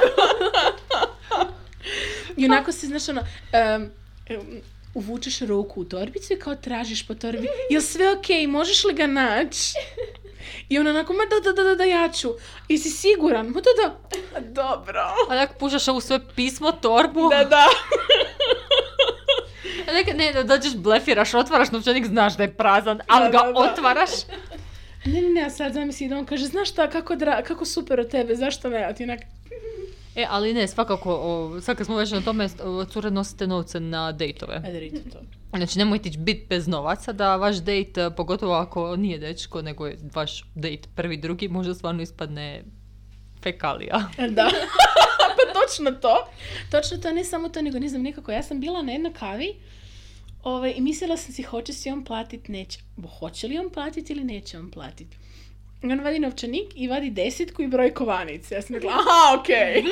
I 2.36 2.44
onako 2.44 2.72
se, 2.72 2.86
znaš, 2.86 3.08
ono, 3.08 3.22
em, 3.52 3.90
uvučeš 4.94 5.40
ruku 5.40 5.80
u 5.80 5.84
torbicu 5.84 6.32
i 6.32 6.38
kao 6.38 6.54
tražiš 6.54 7.06
po 7.06 7.14
torbi, 7.14 7.48
jel 7.70 7.82
sve 7.82 8.12
okej, 8.12 8.46
možeš 8.46 8.84
li 8.84 8.94
ga 8.94 9.06
naći? 9.06 9.72
I 10.68 10.78
on 10.78 10.86
onako, 10.86 11.12
ma 11.12 11.22
da, 11.24 11.40
da, 11.42 11.52
da, 11.52 11.68
da, 11.68 11.74
da, 11.74 11.84
ja 11.84 12.08
ću. 12.08 12.28
Jesi 12.68 12.90
siguran? 12.90 13.46
Ma 13.46 13.60
da, 13.60 13.70
da. 13.78 14.18
"Ma 14.32 14.40
Dobro. 14.40 15.02
Onak 15.28 15.58
pušaš 15.58 15.88
ovu 15.88 16.00
svoje 16.00 16.20
pismo, 16.36 16.72
torbu, 16.72 17.28
Da, 17.30 17.44
da. 17.44 17.66
a 19.88 19.92
neka, 19.92 20.12
ne, 20.12 20.32
da 20.32 20.42
dođeš, 20.42 20.74
blefiraš, 20.74 21.34
otvaraš 21.34 21.70
novčanik, 21.70 22.06
znaš 22.06 22.36
da 22.36 22.42
je 22.42 22.54
prazan, 22.54 23.00
ali 23.08 23.24
Da, 23.24 23.30
ga 23.32 23.46
da, 23.46 23.52
da. 23.52 23.58
otvaraš. 23.60 24.10
Ne, 25.04 25.20
ne, 25.20 25.28
ne, 25.30 25.42
a 25.42 25.50
sad 25.50 25.72
zamisli 25.72 26.08
da 26.08 26.18
on 26.18 26.26
kaže, 26.26 26.44
znaš 26.46 26.68
šta, 26.68 26.90
kako, 26.90 27.16
dra, 27.16 27.42
kako 27.42 27.64
super 27.64 28.00
od 28.00 28.10
tebe, 28.10 28.34
zašto 28.34 28.68
ne? 28.68 28.84
A 28.84 28.92
ti 28.94 29.04
onak, 29.04 29.20
E, 30.16 30.26
ali 30.30 30.54
ne, 30.54 30.68
svakako, 30.68 31.14
o, 31.14 31.60
sad 31.60 31.76
kad 31.76 31.86
smo 31.86 31.96
već 31.96 32.10
na 32.10 32.20
tome, 32.20 32.48
o, 32.64 32.84
cure 32.84 33.10
nosite 33.10 33.46
novce 33.46 33.80
na 33.80 34.12
dejtove. 34.12 34.62
ajde, 34.64 34.80
rite 34.80 35.10
to. 35.10 35.18
Znači, 35.56 35.78
nemojte 35.78 36.08
ići 36.08 36.18
biti 36.18 36.46
bez 36.48 36.68
novaca, 36.68 37.12
da 37.12 37.36
vaš 37.36 37.56
dejt, 37.56 37.98
e, 37.98 38.10
pogotovo 38.16 38.54
ako 38.54 38.96
nije 38.96 39.18
dečko, 39.18 39.62
nego 39.62 39.86
je 39.86 39.98
vaš 40.14 40.44
dejt 40.54 40.88
prvi, 40.94 41.16
drugi, 41.16 41.48
možda 41.48 41.74
stvarno 41.74 42.02
ispadne 42.02 42.64
fekalija. 43.42 44.08
Da. 44.36 44.50
pa 45.36 45.60
točno 45.60 45.90
to. 45.90 46.26
Točno 46.70 46.96
to, 46.96 47.12
ne 47.12 47.24
samo 47.24 47.48
to, 47.48 47.62
nego 47.62 47.78
ne 47.78 47.88
znam, 47.88 48.02
nekako, 48.02 48.32
ja 48.32 48.42
sam 48.42 48.60
bila 48.60 48.82
na 48.82 48.92
jednoj 48.92 49.12
kavi 49.12 49.54
ovaj, 50.42 50.74
i 50.76 50.80
mislila 50.80 51.16
sam 51.16 51.32
si 51.32 51.42
hoće 51.42 51.72
si 51.72 51.90
on 51.90 52.04
platit, 52.04 52.48
neće. 52.48 52.78
Bo, 52.96 53.08
hoće 53.08 53.48
li 53.48 53.58
on 53.58 53.70
platit 53.70 54.10
ili 54.10 54.24
neće 54.24 54.58
on 54.58 54.70
platit? 54.70 55.08
I 55.82 55.92
on 55.92 56.00
vadi 56.00 56.18
novčanik 56.18 56.72
i 56.74 56.88
vadi 56.88 57.10
desetku 57.10 57.62
i 57.62 57.66
broj 57.66 57.94
kovanice. 57.94 58.54
Ja 58.54 58.62
sam 58.62 58.74
rekla, 58.74 58.90
aha, 58.90 59.40
okej. 59.40 59.84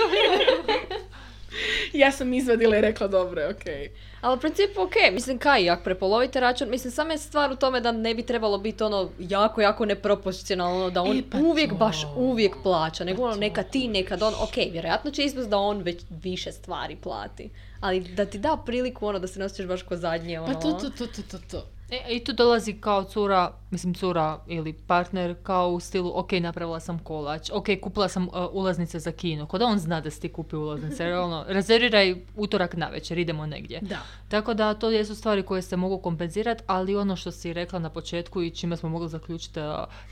ja 2.03 2.12
sam 2.12 2.33
izvadila 2.33 2.76
i 2.76 2.81
rekla, 2.81 3.09
dobro, 3.09 3.50
okej. 3.50 3.90
Ali 4.20 4.37
u 4.37 4.40
principu 4.40 4.81
ok, 4.81 4.94
mislim 5.12 5.38
kaj, 5.38 5.70
ako 5.70 5.85
prepolovite 5.85 6.40
račun, 6.40 6.70
mislim 6.70 6.90
samo 6.90 7.11
je 7.11 7.18
stvar 7.18 7.53
u 7.53 7.57
tome 7.57 7.81
da 7.81 7.92
ne 7.92 8.14
bi 8.14 8.22
trebalo 8.22 8.59
biti 8.59 8.85
ono 8.85 9.11
jako, 9.18 9.61
jako 9.61 9.87
neproporcionalno, 9.87 10.90
da 10.90 11.03
on 11.03 11.18
E, 11.18 11.22
pa 11.31 11.38
uvijek 11.38 11.70
to. 11.70 11.76
baš 11.76 11.96
uvijek 12.16 12.57
plaća, 12.62 13.05
nego 13.05 13.22
Pa 13.22 13.29
ono 13.29 13.37
neka 13.37 13.62
ti, 13.62 13.88
nekad 13.88 14.22
on, 14.22 14.35
ok, 14.35 14.57
vjerojatno 14.72 15.11
će 15.11 15.24
ispast 15.24 15.48
da 15.48 15.59
on 15.59 15.83
već 15.83 16.03
više 16.11 16.53
stvari 16.53 16.96
plati, 16.96 17.50
ali 17.81 18.00
da 18.00 18.24
ti 18.24 18.38
da 18.38 18.62
priliku 18.66 19.07
ono 19.07 19.18
da 19.18 19.26
se 19.26 19.40
nosiš 19.40 19.66
baš 19.66 19.83
ko 19.83 19.96
zadnje, 19.96 20.40
ono. 20.40 20.55
Pa 20.55 20.61
to, 20.61 20.72
to, 20.72 20.90
to, 20.90 21.07
to, 21.07 21.22
to, 21.31 21.38
to. 21.50 21.66
E, 21.90 22.14
I 22.14 22.24
tu 22.24 22.33
dolazi 22.33 22.72
kao 22.72 23.05
cura, 23.05 23.53
mislim 23.70 23.94
cura 23.94 24.38
ili 24.46 24.72
partner, 24.72 25.35
kao 25.42 25.68
u 25.68 25.81
stilu, 25.81 26.12
ok, 26.14 26.33
napravila 26.33 26.81
sam 26.81 26.98
kolač, 26.98 27.50
ok, 27.53 27.66
kupila 27.83 28.09
sam 28.09 28.29
uh, 28.29 28.33
ulaznice 28.53 28.98
za 28.98 29.12
kino, 29.12 29.46
kod 29.46 29.61
da 29.61 29.66
on 29.66 29.79
zna 29.79 30.00
da 30.00 30.11
si 30.11 30.20
ti 30.20 30.29
kupio 30.29 30.61
ulaznice, 30.61 31.05
jer 31.05 31.14
ono, 31.14 31.44
rezerviraj 31.59 32.14
utorak 32.37 32.76
na 32.76 32.88
večer, 32.88 33.18
idemo 33.18 33.46
negdje. 33.46 33.81
Da. 33.83 33.98
Tako 34.29 34.55
da 34.55 34.74
to 34.74 34.90
jesu 34.90 35.14
stvari 35.14 35.42
koje 35.42 35.62
se 35.62 35.76
mogu 35.76 35.98
kompenzirati, 35.98 36.62
ali 36.66 36.96
ono 36.96 37.16
što 37.16 37.31
si 37.31 37.53
rekla 37.53 37.79
na 37.79 37.90
početku 37.90 38.42
i 38.42 38.50
čime 38.50 38.76
smo 38.76 38.88
mogli 38.88 39.09
zaključiti 39.09 39.61
uh, 39.61 39.66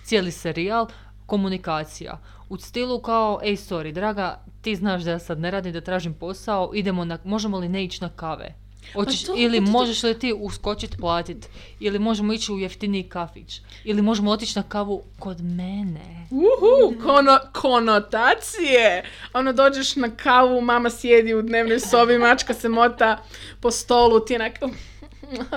cijeli 0.04 0.30
serijal, 0.30 0.86
komunikacija. 1.26 2.18
U 2.48 2.56
stilu 2.56 3.00
kao, 3.00 3.40
ej 3.42 3.56
sorry, 3.56 3.92
draga, 3.92 4.40
ti 4.62 4.76
znaš 4.76 5.02
da 5.02 5.10
ja 5.10 5.18
sad 5.18 5.40
ne 5.40 5.50
radim, 5.50 5.72
da 5.72 5.80
tražim 5.80 6.14
posao, 6.14 6.70
idemo 6.74 7.04
na, 7.04 7.18
možemo 7.24 7.58
li 7.58 7.68
ne 7.68 7.84
ići 7.84 8.02
na 8.02 8.08
kave? 8.08 8.54
Hoćeš, 8.92 9.22
to- 9.24 9.34
ili 9.36 9.58
to- 9.58 9.64
to- 9.64 9.70
možeš 9.70 10.02
li 10.02 10.18
ti 10.18 10.34
uskočit 10.38 10.96
platit? 10.98 11.48
Ili 11.80 11.98
možemo 11.98 12.32
ići 12.32 12.52
u 12.52 12.58
jeftiniji 12.58 13.02
kafić? 13.02 13.60
Ili 13.84 14.02
možemo 14.02 14.30
otići 14.30 14.58
na 14.58 14.62
kavu 14.62 15.02
kod 15.18 15.40
mene? 15.40 16.26
Uhu, 16.30 17.02
kono, 17.02 17.38
konotacije. 17.52 19.04
Ono, 19.32 19.52
dođeš 19.52 19.96
na 19.96 20.10
kavu, 20.10 20.60
mama 20.60 20.90
sjedi 20.90 21.34
u 21.34 21.42
dnevnoj 21.42 21.80
sobi, 21.80 22.18
mačka 22.18 22.54
se 22.54 22.68
mota 22.68 23.24
po 23.60 23.70
stolu, 23.70 24.20
ti 24.20 24.34
onak, 24.34 24.52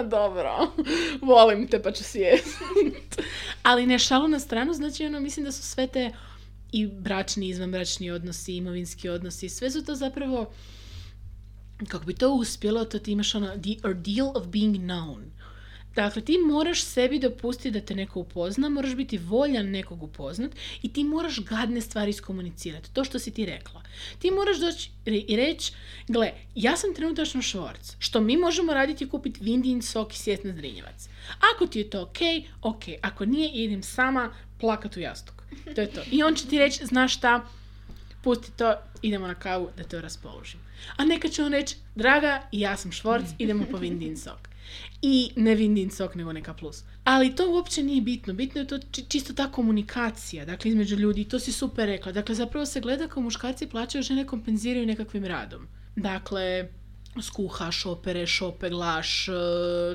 dobro, 0.05 0.67
volim 1.21 1.67
te 1.67 1.81
pa 1.81 1.91
ću 1.91 2.03
sjest. 2.03 2.57
Ali 3.63 3.85
ne 3.85 3.99
šalu 3.99 4.27
na 4.27 4.39
stranu, 4.39 4.73
znači 4.73 5.05
ono, 5.05 5.19
mislim 5.19 5.45
da 5.45 5.51
su 5.51 5.63
sve 5.63 5.87
te 5.87 6.11
i 6.71 6.87
bračni, 6.87 7.47
izvanbračni 7.49 8.11
odnosi, 8.11 8.55
imovinski 8.55 9.09
odnosi, 9.09 9.49
sve 9.49 9.71
su 9.71 9.85
to 9.85 9.95
zapravo, 9.95 10.51
kako 11.87 12.05
bi 12.05 12.13
to 12.13 12.33
uspjelo, 12.33 12.85
to 12.85 12.99
ti 12.99 13.11
imaš 13.11 13.35
ono, 13.35 13.47
the 13.47 13.87
ordeal 13.87 14.31
of 14.35 14.47
being 14.47 14.75
known. 14.75 15.21
Dakle, 15.95 16.21
ti 16.21 16.37
moraš 16.37 16.83
sebi 16.83 17.19
dopustiti 17.19 17.71
da 17.71 17.81
te 17.81 17.95
neko 17.95 18.19
upozna, 18.19 18.69
moraš 18.69 18.95
biti 18.95 19.17
voljan 19.17 19.69
nekog 19.69 20.03
upoznat 20.03 20.51
i 20.81 20.93
ti 20.93 21.03
moraš 21.03 21.39
gadne 21.39 21.81
stvari 21.81 22.09
iskomunicirati. 22.09 22.93
To 22.93 23.03
što 23.03 23.19
si 23.19 23.31
ti 23.31 23.45
rekla. 23.45 23.81
Ti 24.19 24.31
moraš 24.31 24.57
doći 24.57 24.89
i 25.05 25.35
reći, 25.35 25.73
gle, 26.07 26.31
ja 26.55 26.77
sam 26.77 26.95
trenutačno 26.95 27.41
švorc. 27.41 27.95
Što 27.99 28.21
mi 28.21 28.37
možemo 28.37 28.73
raditi 28.73 29.03
je 29.03 29.09
kupiti 29.09 29.43
vindin 29.43 29.81
sok 29.81 30.13
i 30.13 30.17
sjest 30.17 30.43
na 30.43 30.53
Zrinjevac. 30.53 31.09
Ako 31.55 31.67
ti 31.67 31.79
je 31.79 31.89
to 31.89 32.01
ok, 32.01 32.19
ok. 32.61 32.83
Ako 33.01 33.25
nije, 33.25 33.49
idem 33.49 33.83
sama 33.83 34.33
plakat 34.59 34.97
u 34.97 34.99
jastuk. 34.99 35.43
To 35.75 35.81
je 35.81 35.91
to. 35.91 36.01
I 36.11 36.23
on 36.23 36.35
će 36.35 36.47
ti 36.47 36.59
reći, 36.59 36.85
znaš 36.85 37.17
šta, 37.17 37.45
pusti 38.23 38.51
to, 38.51 38.75
idemo 39.01 39.27
na 39.27 39.35
kavu 39.35 39.69
da 39.77 39.83
te 39.83 40.01
raspoložim. 40.01 40.59
A 40.95 41.05
neka 41.05 41.29
će 41.29 41.43
on 41.43 41.51
reći, 41.51 41.75
draga, 41.95 42.41
ja 42.51 42.77
sam 42.77 42.91
Švorc, 42.91 43.25
idemo 43.39 43.65
po 43.71 43.77
Vindin 43.77 44.17
sok. 44.17 44.49
I 45.01 45.31
ne 45.35 45.55
Vindin 45.55 45.91
sok, 45.91 46.15
nego 46.15 46.33
neka 46.33 46.53
plus. 46.53 46.83
Ali 47.03 47.35
to 47.35 47.51
uopće 47.51 47.83
nije 47.83 48.01
bitno. 48.01 48.33
Bitno 48.33 48.61
je 48.61 48.67
to 48.67 48.79
či- 48.91 49.05
čisto 49.09 49.33
ta 49.33 49.51
komunikacija, 49.51 50.45
dakle, 50.45 50.71
između 50.71 50.95
ljudi. 50.95 51.21
I 51.21 51.29
to 51.29 51.39
si 51.39 51.51
super 51.51 51.85
rekla. 51.85 52.11
Dakle, 52.11 52.35
zapravo 52.35 52.65
se 52.65 52.79
gleda 52.79 53.07
kao 53.07 53.23
muškarci 53.23 53.67
plaćaju, 53.67 54.03
žene 54.03 54.27
kompenziraju 54.27 54.85
nekakvim 54.85 55.25
radom. 55.25 55.67
Dakle, 55.95 56.69
skuhaš, 57.21 57.85
opereš, 57.85 58.41
opeglaš, 58.41 59.27
e, 59.27 59.31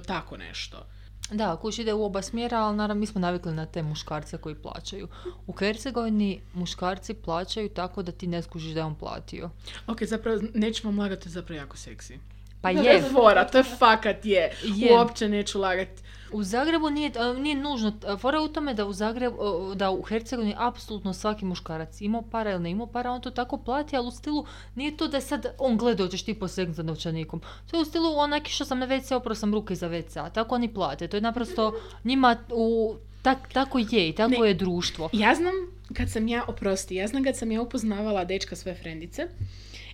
tako 0.06 0.36
nešto. 0.36 0.86
Da, 1.30 1.56
kuć 1.56 1.78
ide 1.78 1.92
u 1.92 2.04
oba 2.04 2.22
smjera, 2.22 2.58
ali 2.58 2.76
naravno 2.76 3.00
mi 3.00 3.06
smo 3.06 3.20
navikli 3.20 3.52
na 3.52 3.66
te 3.66 3.82
muškarce 3.82 4.38
koji 4.38 4.54
plaćaju. 4.54 5.08
U 5.46 5.52
Hercegovini 5.52 6.40
muškarci 6.54 7.14
plaćaju 7.14 7.68
tako 7.68 8.02
da 8.02 8.12
ti 8.12 8.26
ne 8.26 8.42
skužiš 8.42 8.72
da 8.72 8.80
je 8.80 8.84
on 8.84 8.94
platio. 8.94 9.50
Ok, 9.86 10.02
zapravo, 10.02 10.40
vam 10.84 10.98
lagati, 10.98 11.30
zapravo 11.30 11.58
jako 11.58 11.76
seksi. 11.76 12.18
Pa 12.60 12.72
To 12.72 12.80
je, 12.80 12.94
je 12.94 13.02
fora, 13.02 13.44
to 13.44 13.58
je 13.58 13.64
fakat 13.64 14.24
je. 14.24 14.52
Je. 14.64 14.92
Uopće 14.92 15.28
neću 15.28 15.60
lagati. 15.60 16.02
U 16.36 16.42
Zagrebu 16.42 16.90
nije, 16.90 17.12
a, 17.18 17.32
nije 17.32 17.54
nužno, 17.54 17.92
a, 18.06 18.16
fora 18.16 18.40
u 18.40 18.48
tome 18.48 18.74
da 18.74 18.86
u 18.86 18.92
Zagrebu, 18.92 19.36
a, 19.40 19.74
da 19.74 19.90
u 19.90 20.02
Hercegovini 20.02 20.54
apsolutno 20.58 21.12
svaki 21.12 21.44
muškarac 21.44 22.00
imao 22.00 22.22
para 22.22 22.50
ili 22.50 22.62
ne 22.62 22.70
imao 22.70 22.86
para, 22.86 23.10
on 23.10 23.20
to 23.20 23.30
tako 23.30 23.58
plati, 23.58 23.96
ali 23.96 24.08
u 24.08 24.10
stilu 24.10 24.46
nije 24.74 24.96
to 24.96 25.08
da 25.08 25.16
je 25.16 25.20
sad 25.20 25.46
on 25.58 25.76
gleda 25.76 26.04
hoćeš 26.04 26.22
ti 26.22 26.34
posegnuti 26.34 26.76
za 26.76 26.82
novčanikom. 26.82 27.40
To 27.70 27.76
je 27.76 27.82
u 27.82 27.84
stilu 27.84 28.18
onak 28.18 28.48
što 28.48 28.64
sam 28.64 28.78
na 28.78 28.86
WC, 28.86 29.14
oprao 29.14 29.34
sam 29.34 29.54
ruke 29.54 29.74
za 29.74 29.88
WC, 29.88 30.32
tako 30.32 30.54
oni 30.54 30.74
plate. 30.74 31.08
To 31.08 31.16
je 31.16 31.20
naprosto 31.20 31.72
njima 32.04 32.36
u, 32.50 32.96
tak, 33.22 33.52
tako 33.52 33.78
je 33.78 34.08
i 34.08 34.12
tako 34.12 34.42
Ne. 34.42 34.48
je 34.48 34.54
društvo. 34.54 35.10
Ja 35.12 35.34
znam, 35.34 35.54
kad 35.94 36.10
sam 36.10 36.28
ja, 36.28 36.44
oprosti, 36.48 36.94
ja 36.94 37.06
znam 37.06 37.24
kad 37.24 37.36
sam 37.36 37.52
ja 37.52 37.62
upoznavala 37.62 38.24
dečka 38.24 38.56
svoje 38.56 38.74
frendice, 38.74 39.28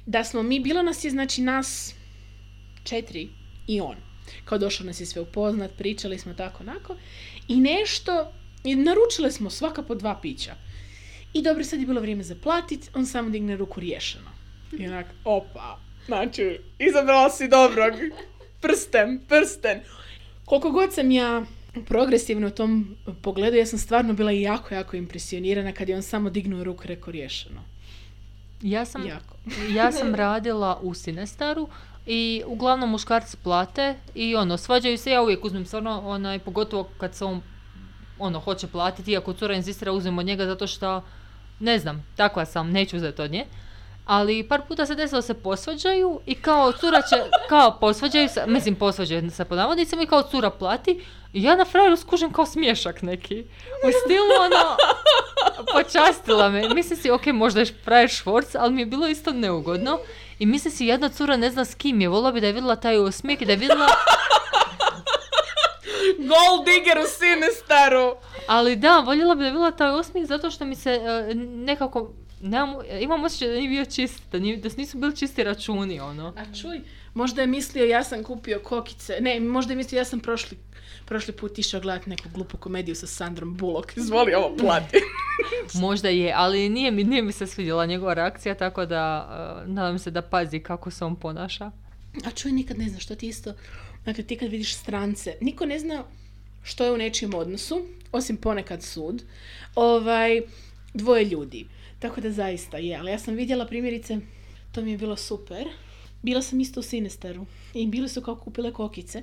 da 0.06 0.24
smo 0.24 0.42
mi, 0.42 0.60
bilo 0.60 0.82
nas 0.82 1.04
je, 1.04 1.10
znači 1.10 1.42
nas 1.42 1.94
četiri 2.84 3.28
i 3.66 3.80
on. 3.80 4.11
Kao 4.44 4.58
došao 4.58 4.86
nas 4.86 5.00
je 5.00 5.06
sve 5.06 5.22
upoznat, 5.22 5.70
pričali 5.78 6.18
smo 6.18 6.34
tako 6.34 6.62
onako. 6.62 6.96
I 7.48 7.56
nešto, 7.60 8.32
i 8.64 8.74
naručile 8.74 9.30
smo 9.30 9.50
svaka 9.50 9.82
po 9.82 9.94
dva 9.94 10.18
pića. 10.22 10.54
I 11.32 11.42
dobro, 11.42 11.64
sad 11.64 11.80
je 11.80 11.86
bilo 11.86 12.00
vrijeme 12.00 12.22
za 12.22 12.34
platit, 12.42 12.90
on 12.94 13.06
samo 13.06 13.30
digne 13.30 13.56
ruku 13.56 13.80
riješeno. 13.80 14.30
I 14.78 14.86
onak, 14.86 15.06
opa, 15.24 15.78
znači, 16.06 16.58
izabrala 16.78 17.30
si 17.30 17.48
dobrog. 17.48 17.92
Prsten, 18.60 19.20
prsten. 19.28 19.80
Koliko 20.44 20.70
god 20.70 20.94
sam 20.94 21.10
ja 21.10 21.42
progresivno 21.86 22.46
u 22.46 22.50
tom 22.50 22.96
pogledu, 23.22 23.56
ja 23.56 23.66
sam 23.66 23.78
stvarno 23.78 24.12
bila 24.12 24.30
jako, 24.30 24.74
jako 24.74 24.96
impresionirana 24.96 25.72
kad 25.72 25.88
je 25.88 25.96
on 25.96 26.02
samo 26.02 26.30
dignuo 26.30 26.64
ruku 26.64 26.84
i 26.84 26.86
rekao 26.86 27.12
riješeno. 27.12 27.62
Ja 28.62 28.84
sam, 28.84 29.06
Jako. 29.06 29.36
ja 29.74 29.92
sam 29.92 30.14
radila 30.24 30.80
u 30.82 30.94
Sinestaru 30.94 31.68
i 32.06 32.42
uglavnom 32.46 32.90
muškarci 32.90 33.36
plate 33.36 33.94
i 34.14 34.36
ono, 34.36 34.56
svađaju 34.56 34.98
se, 34.98 35.10
ja 35.10 35.22
uvijek 35.22 35.44
uzmem 35.44 35.66
stvarno, 35.66 36.02
onaj, 36.04 36.38
pogotovo 36.38 36.88
kad 36.98 37.14
se 37.14 37.24
on 37.24 37.42
ono, 38.18 38.40
hoće 38.40 38.66
platiti, 38.66 39.10
iako 39.10 39.32
cura 39.32 39.54
inzistira 39.54 39.92
uzmem 39.92 40.18
od 40.18 40.26
njega 40.26 40.46
zato 40.46 40.66
što, 40.66 41.02
ne 41.60 41.78
znam, 41.78 42.06
takva 42.16 42.44
sam, 42.44 42.70
neću 42.70 42.96
uzeti 42.96 43.22
od 43.22 43.30
nje. 43.30 43.44
Ali 44.04 44.48
par 44.48 44.62
puta 44.68 44.86
se 44.86 44.94
desilo 44.94 45.22
se 45.22 45.34
posvađaju 45.34 46.20
i 46.26 46.34
kao 46.34 46.72
cura 46.72 47.02
će, 47.02 47.16
kao 47.48 47.78
posvađaju 47.80 48.28
se, 48.28 48.44
mislim 48.46 48.74
posvađaju 48.74 49.30
se 49.30 49.44
po 49.44 49.54
navodnicima 49.54 50.02
i 50.02 50.06
kao 50.06 50.22
cura 50.22 50.50
plati 50.50 51.04
i 51.32 51.42
ja 51.42 51.56
na 51.56 51.64
frajeru 51.64 51.96
skužim 51.96 52.32
kao 52.32 52.46
smješak 52.46 53.02
neki. 53.02 53.40
U 53.88 53.90
stilu 54.04 54.26
ono, 54.44 54.76
počastila 55.72 56.48
me. 56.48 56.74
Mislim 56.74 56.98
si, 56.98 57.10
ok, 57.10 57.26
možda 57.26 57.60
je 57.60 57.66
frajer 57.84 58.08
švorc, 58.08 58.54
ali 58.54 58.72
mi 58.72 58.82
je 58.82 58.86
bilo 58.86 59.08
isto 59.08 59.32
neugodno. 59.32 59.98
I 60.42 60.46
mislim 60.46 60.72
si, 60.72 60.86
jedna 60.86 61.08
cura 61.08 61.36
ne 61.36 61.50
zna 61.50 61.64
s 61.64 61.74
kim 61.74 62.00
je, 62.00 62.08
volila 62.08 62.32
bi 62.32 62.40
da 62.40 62.46
je 62.46 62.52
vidjela 62.52 62.76
taj 62.76 62.98
osmijeh 62.98 63.42
i 63.42 63.44
da 63.44 63.52
je 63.52 63.58
vidjela... 63.58 63.86
Gold 66.30 66.64
digger 66.64 66.98
u 66.98 67.06
Sinestaru! 67.18 68.14
Ali 68.46 68.76
da, 68.76 68.98
voljela 68.98 69.34
bi 69.34 69.38
da 69.38 69.46
je 69.46 69.50
vidjela 69.50 69.70
taj 69.70 69.90
osmijeh 69.90 70.28
zato 70.28 70.50
što 70.50 70.64
mi 70.64 70.74
se 70.74 70.90
e, 70.90 71.34
nekako... 71.34 72.10
Nemam, 72.40 72.74
imam 73.00 73.24
osjećaj 73.24 73.48
da 73.48 73.54
nije 73.54 73.68
bio 73.68 73.84
čist, 73.84 74.22
da, 74.32 74.38
nije, 74.38 74.56
da 74.56 74.68
nisu 74.76 74.98
bili 74.98 75.16
čisti 75.16 75.44
računi, 75.44 76.00
ono. 76.00 76.34
A 76.36 76.54
čuj, 76.60 76.80
možda 77.14 77.40
je 77.40 77.46
mislio 77.46 77.84
ja 77.84 78.04
sam 78.04 78.22
kupio 78.22 78.60
kokice. 78.64 79.16
Ne, 79.20 79.40
možda 79.40 79.72
je 79.72 79.76
mislio 79.76 79.98
ja 79.98 80.04
sam 80.04 80.20
prošli, 80.20 80.58
prošli 81.04 81.34
put 81.34 81.58
išao 81.58 81.80
gledati 81.80 82.10
neku 82.10 82.28
glupu 82.34 82.56
komediju 82.56 82.94
sa 82.94 83.06
Sandrom 83.06 83.56
Bullock. 83.56 83.92
Izvoli 83.96 84.34
ovo 84.34 84.56
plati. 84.56 84.98
Možda 85.74 86.08
je, 86.08 86.32
ali 86.36 86.68
nije 86.68 86.90
mi, 86.90 87.04
nije 87.04 87.22
mi 87.22 87.32
se 87.32 87.46
svidjela 87.46 87.86
njegova 87.86 88.14
reakcija, 88.14 88.54
tako 88.54 88.86
da 88.86 89.28
e, 89.66 89.68
nadam 89.68 89.98
se 89.98 90.10
da 90.10 90.22
pazi 90.22 90.60
kako 90.60 90.90
se 90.90 91.04
on 91.04 91.16
ponaša. 91.16 91.70
A 92.24 92.30
čuj, 92.30 92.52
nikad 92.52 92.78
ne 92.78 92.88
znaš 92.88 93.04
što 93.04 93.14
ti 93.14 93.28
isto... 93.28 93.54
Dakle, 94.04 94.24
ti 94.24 94.36
kad 94.36 94.48
vidiš 94.48 94.76
strance, 94.76 95.34
niko 95.40 95.66
ne 95.66 95.78
zna 95.78 96.04
što 96.62 96.84
je 96.84 96.92
u 96.92 96.96
nečijem 96.96 97.34
odnosu, 97.34 97.86
osim 98.12 98.36
ponekad 98.36 98.82
sud, 98.82 99.22
ovaj, 99.74 100.42
dvoje 100.94 101.24
ljudi. 101.24 101.66
Tako 101.98 102.20
da 102.20 102.30
zaista 102.30 102.76
je, 102.76 102.96
ali 102.96 103.10
ja 103.10 103.18
sam 103.18 103.34
vidjela 103.34 103.66
primjerice, 103.66 104.18
to 104.72 104.82
mi 104.82 104.90
je 104.90 104.98
bilo 104.98 105.16
super. 105.16 105.68
Bila 106.22 106.42
sam 106.42 106.60
isto 106.60 106.80
u 106.80 106.82
Sinestaru 106.82 107.46
i 107.74 107.86
bili 107.86 108.08
su 108.08 108.22
kao 108.22 108.36
kupile 108.36 108.72
kokice 108.72 109.22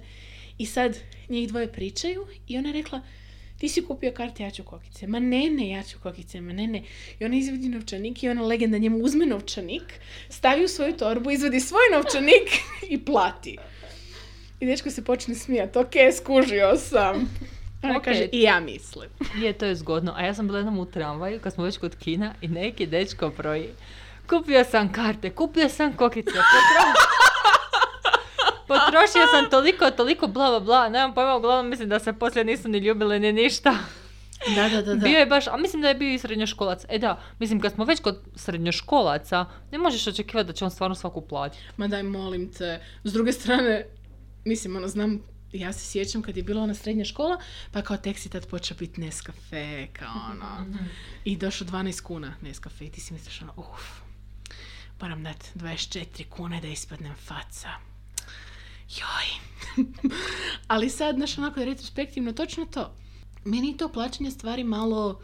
i 0.58 0.66
sad 0.66 0.98
njih 1.30 1.48
dvoje 1.48 1.72
pričaju 1.72 2.28
i 2.48 2.58
ona 2.58 2.70
je 2.70 2.74
rekla 2.74 3.02
ti 3.60 3.70
si 3.70 3.86
kupio 3.86 4.12
karte, 4.12 4.44
ja 4.44 4.52
ću 4.52 4.64
kokice. 4.64 5.08
Ma 5.08 5.20
ne, 5.20 5.50
ne, 5.50 5.70
ja 5.70 5.84
ću 5.84 5.98
kokice, 6.04 6.42
ma 6.42 6.54
ne, 6.54 6.68
ne. 6.68 6.84
I 7.20 7.26
ona 7.26 7.36
izvadi 7.36 7.70
novčanik 7.70 8.24
i 8.24 8.30
ona 8.30 8.42
legenda 8.42 8.78
njemu 8.78 8.98
uzme 8.98 9.26
novčanik, 9.26 10.00
stavi 10.30 10.64
u 10.64 10.68
svoju 10.68 10.94
torbu, 10.98 11.32
izvadi 11.32 11.60
svoj 11.60 11.82
novčanik 11.94 12.50
i 12.96 13.06
plati. 13.06 13.58
I 14.60 14.66
dečko 14.66 14.92
se 14.92 15.04
počne 15.04 15.36
smijati, 15.36 15.80
ok, 15.80 15.94
skužio 16.18 16.78
sam. 16.78 17.16
Ona 17.84 17.98
Ok. 17.98 18.04
kaže, 18.04 18.28
i 18.32 18.42
ja 18.42 18.60
mislim. 18.60 19.10
Je, 19.42 19.54
to 19.54 19.66
je 19.66 19.76
zgodno. 19.76 20.14
A 20.16 20.26
ja 20.26 20.34
sam 20.34 20.48
bila 20.48 20.60
jednom 20.60 20.80
u 20.80 20.86
tramvaju, 20.86 21.40
kad 21.40 21.54
smo 21.54 21.64
već 21.64 21.78
kod 21.78 21.96
kina, 21.96 22.34
i 22.42 22.48
neki 22.48 22.86
dečko 22.86 23.32
broji. 23.38 23.70
Kupio 24.30 24.64
sam 24.64 24.92
karte, 24.94 25.30
kupio 25.30 25.70
sam 25.70 25.94
kokice, 25.94 26.32
potro- 26.32 26.94
potrošio 28.68 29.28
sam 29.34 29.50
toliko, 29.50 29.92
toliko, 29.92 30.28
bla, 30.28 30.50
bla, 30.50 30.60
bla. 30.60 30.90
Nemam 30.90 31.14
pojma, 31.14 31.36
uglavnom 31.36 31.70
mislim 31.70 31.90
da 31.90 32.00
se 32.00 32.14
poslije 32.14 32.46
nisu 32.46 32.70
ni 32.70 32.78
ljubile 32.78 33.20
ni 33.20 33.34
ništa. 33.34 33.76
Da, 34.56 34.70
da, 34.70 34.82
da, 34.82 34.96
da. 34.96 35.04
Bio 35.04 35.20
je 35.20 35.26
baš, 35.26 35.48
a 35.48 35.58
mislim 35.58 35.82
da 35.82 35.88
je 35.88 35.96
bio 35.96 36.14
i 36.14 36.20
srednjoškolac. 36.20 36.86
E 36.90 37.00
da, 37.00 37.22
mislim 37.40 37.60
kad 37.60 37.74
smo 37.74 37.86
već 37.86 38.00
kod 38.00 38.20
srednjoškolaca, 38.36 39.46
ne 39.72 39.78
možeš 39.78 40.08
očekivati 40.08 40.48
da 40.48 40.54
će 40.54 40.66
on 40.66 40.72
stvarno 40.72 40.96
svaku 40.96 41.22
platiti. 41.22 41.64
Ma 41.78 41.88
daj, 41.88 42.04
molim 42.04 42.52
te. 42.54 42.82
S 43.04 43.14
druge 43.14 43.32
strane, 43.32 43.86
mislim, 44.46 44.76
ono, 44.76 44.88
znam, 44.88 45.24
ja 45.52 45.74
se 45.74 45.86
sjećam 45.86 46.22
kad 46.22 46.38
je 46.38 46.44
bila 46.44 46.62
ona 46.64 46.74
srednja 46.74 47.06
škola, 47.06 47.38
pa 47.72 47.82
kao 47.82 47.98
tek 47.98 48.18
si 48.18 48.30
tad 48.30 48.48
počeo 48.48 48.78
biti 48.80 49.02
Nescafe, 49.02 49.88
kao 49.94 50.14
ono. 50.32 50.66
I 51.26 51.38
došlo 51.38 51.68
12 51.68 52.02
kuna 52.02 52.34
Nescafe 52.42 52.86
i 52.86 52.90
ti 52.92 53.02
si 53.02 53.14
misliš 53.14 53.42
ono, 53.42 53.54
uf, 53.58 53.82
moram 55.02 55.24
dat 55.24 55.52
24 55.56 56.30
kune 56.30 56.62
da 56.62 56.68
ispadnem 56.68 57.16
faca. 57.16 57.70
Joj. 58.90 59.28
Ali 60.68 60.90
sad, 60.90 61.16
znaš, 61.16 61.38
onako 61.38 61.66
retrospektivno, 61.66 62.34
točno 62.34 62.66
to. 62.66 62.96
Meni 63.46 63.78
to 63.78 63.90
plaćanje 63.90 64.32
stvari 64.32 64.64
malo, 64.64 65.22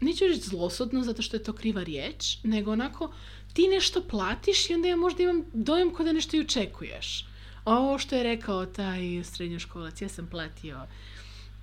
neću 0.00 0.24
reći 0.24 0.40
zlosudno 0.40 1.02
zato 1.02 1.22
što 1.22 1.36
je 1.36 1.42
to 1.42 1.52
kriva 1.52 1.82
riječ, 1.82 2.38
nego 2.42 2.72
onako 2.72 3.12
ti 3.52 3.68
nešto 3.68 4.02
platiš 4.02 4.70
i 4.70 4.74
onda 4.74 4.88
ja 4.88 4.96
možda 4.96 5.22
imam 5.22 5.44
dojam 5.52 5.94
kao 5.94 6.04
da 6.04 6.12
nešto 6.12 6.36
i 6.36 6.40
očekuješ. 6.40 7.26
Ovo 7.64 7.98
što 7.98 8.16
je 8.16 8.22
rekao 8.22 8.66
taj 8.66 9.24
srednjoškolac, 9.24 10.02
ja 10.02 10.08
sam 10.08 10.26
platio 10.26 10.86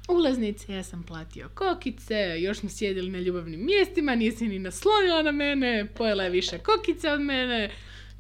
ulaznice, 0.10 0.74
ja 0.74 0.84
sam 0.84 1.04
platio 1.04 1.50
kokice, 1.56 2.42
još 2.42 2.60
smo 2.60 2.70
sjedili 2.70 3.12
na 3.12 3.20
ljubavnim 3.20 3.66
mjestima, 3.66 4.16
nisi 4.16 4.48
ni 4.48 4.60
naslonila 4.60 5.22
na 5.22 5.32
mene, 5.32 5.88
pojela 5.98 6.24
je 6.24 6.30
više 6.30 6.60
kokice 6.60 7.12
od 7.12 7.22
mene. 7.22 7.72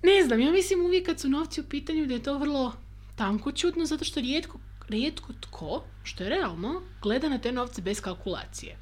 Ne 0.04 0.24
znam, 0.26 0.39
ja 0.39 0.52
mislim 0.52 0.86
uvijek 0.86 1.06
kad 1.06 1.19
su 1.19 1.30
novci 1.30 1.62
u 1.62 1.69
pitanju 1.69 2.06
da 2.06 2.13
je 2.13 2.24
to 2.24 2.38
vrlo 2.38 2.74
tankoćutno, 3.15 3.86
zato 3.86 4.06
što 4.06 4.19
rijetko, 4.19 4.60
rijetko 4.89 5.34
tko, 5.41 5.84
što 6.04 6.24
je 6.24 6.30
realno, 6.30 6.82
gleda 7.02 7.30
na 7.30 7.38
te 7.38 7.52
novce 7.52 7.82
bez 7.82 8.02
kalkulacije. 8.02 8.78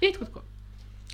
Rijetko 0.00 0.24
tko. 0.24 0.42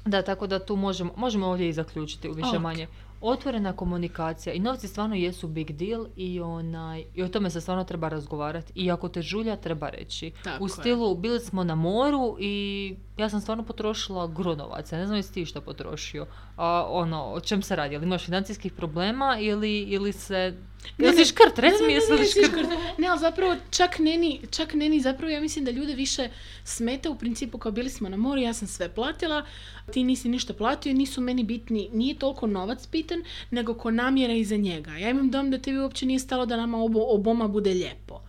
Da, 0.05 0.23
tako 0.23 0.47
da 0.47 0.67
tu 0.67 0.77
možemo, 0.77 1.15
možemo 1.17 1.47
ovdje 1.47 1.69
i 1.69 1.73
zaključiti 1.73 2.29
u 2.29 2.33
više 2.33 2.57
Ok. 2.57 2.63
manje. 2.63 2.87
Otvorena 3.21 3.73
komunikacija 3.73 4.53
i 4.53 4.61
novci 4.61 4.89
stvarno 4.89 5.15
jesu 5.15 5.49
big 5.49 5.73
deal 5.73 6.07
i, 6.17 6.41
onaj, 6.41 7.05
i 7.15 7.23
o 7.23 7.29
tome 7.29 7.51
se 7.51 7.61
stvarno 7.61 7.85
treba 7.85 8.09
razgovarati. 8.09 8.73
I 8.75 8.91
ako 8.91 9.09
te 9.09 9.23
žulja, 9.23 9.57
treba 9.57 9.89
reći. 9.89 10.33
Tako 10.45 10.65
u 10.65 10.67
je. 10.67 10.71
stilu, 10.71 11.15
bili 11.15 11.41
smo 11.41 11.65
na 11.65 11.75
moru 11.75 12.37
i 12.41 12.97
ja 13.21 13.29
sam 13.29 13.41
stvarno 13.41 13.65
potrošila 13.65 14.27
gronovaca. 14.27 14.97
Ne 14.97 15.07
znam 15.07 15.17
jesi 15.17 15.35
ti 15.35 15.47
što 15.47 15.61
potrošio. 15.61 16.27
A, 16.57 16.87
ono, 16.89 17.25
o 17.25 17.41
čem 17.41 17.63
se 17.63 17.77
radi? 17.77 17.95
Jel 17.95 18.03
imaš 18.03 18.25
financijskih 18.25 18.73
problema 18.73 19.37
ili, 19.41 19.79
ili 19.79 20.13
se... 20.13 20.55
Ne, 20.99 21.07
Jel 21.07 21.15
ne, 21.15 21.25
si 21.25 21.33
škrt? 21.33 21.59
Reci 21.59 21.83
ne, 21.83 21.87
mi 21.87 21.93
ne, 21.93 21.95
jesi 21.95 22.13
ne, 22.13 22.19
li 22.19 22.27
škrt? 22.27 22.69
Ne, 22.99 23.09
ali 23.09 23.19
zapravo 23.19 23.57
čak 23.71 23.99
ne 23.99 24.17
ni, 24.17 24.41
čak 24.51 24.75
ne 24.75 24.89
ni, 24.89 25.01
zapravo 25.01 25.31
ja 25.31 25.41
mislim 25.41 25.65
da 25.65 25.71
ljude 25.71 25.95
više 25.95 26.29
smeta 26.65 27.11
u 27.11 27.19
principu 27.19 27.59
kao 27.59 27.73
bili 27.73 27.91
smo 27.91 28.09
na 28.09 28.17
moru, 28.17 28.41
ja 28.41 28.53
sam 28.53 28.69
sve 28.69 28.89
platila, 28.89 29.45
ti 29.93 30.05
nisi 30.05 30.29
ništa 30.29 30.55
platio, 30.55 30.95
nisu 30.95 31.21
meni 31.21 31.45
bitni, 31.45 31.89
nije 31.93 32.19
toliko 32.19 32.47
novac 32.47 32.89
bitan, 32.93 33.25
nego 33.51 33.75
ko 33.75 33.91
namjera 33.91 34.33
iza 34.33 34.57
njega. 34.57 34.91
Ja 34.91 35.11
imam 35.11 35.31
dom 35.31 35.51
da 35.51 35.59
tebi 35.59 35.79
uopće 35.79 36.07
nije 36.07 36.19
stalo 36.19 36.47
da 36.47 36.57
nama 36.57 36.79
obo, 36.79 37.05
oboma 37.09 37.49
bude 37.49 37.71
lijepo. 37.71 38.21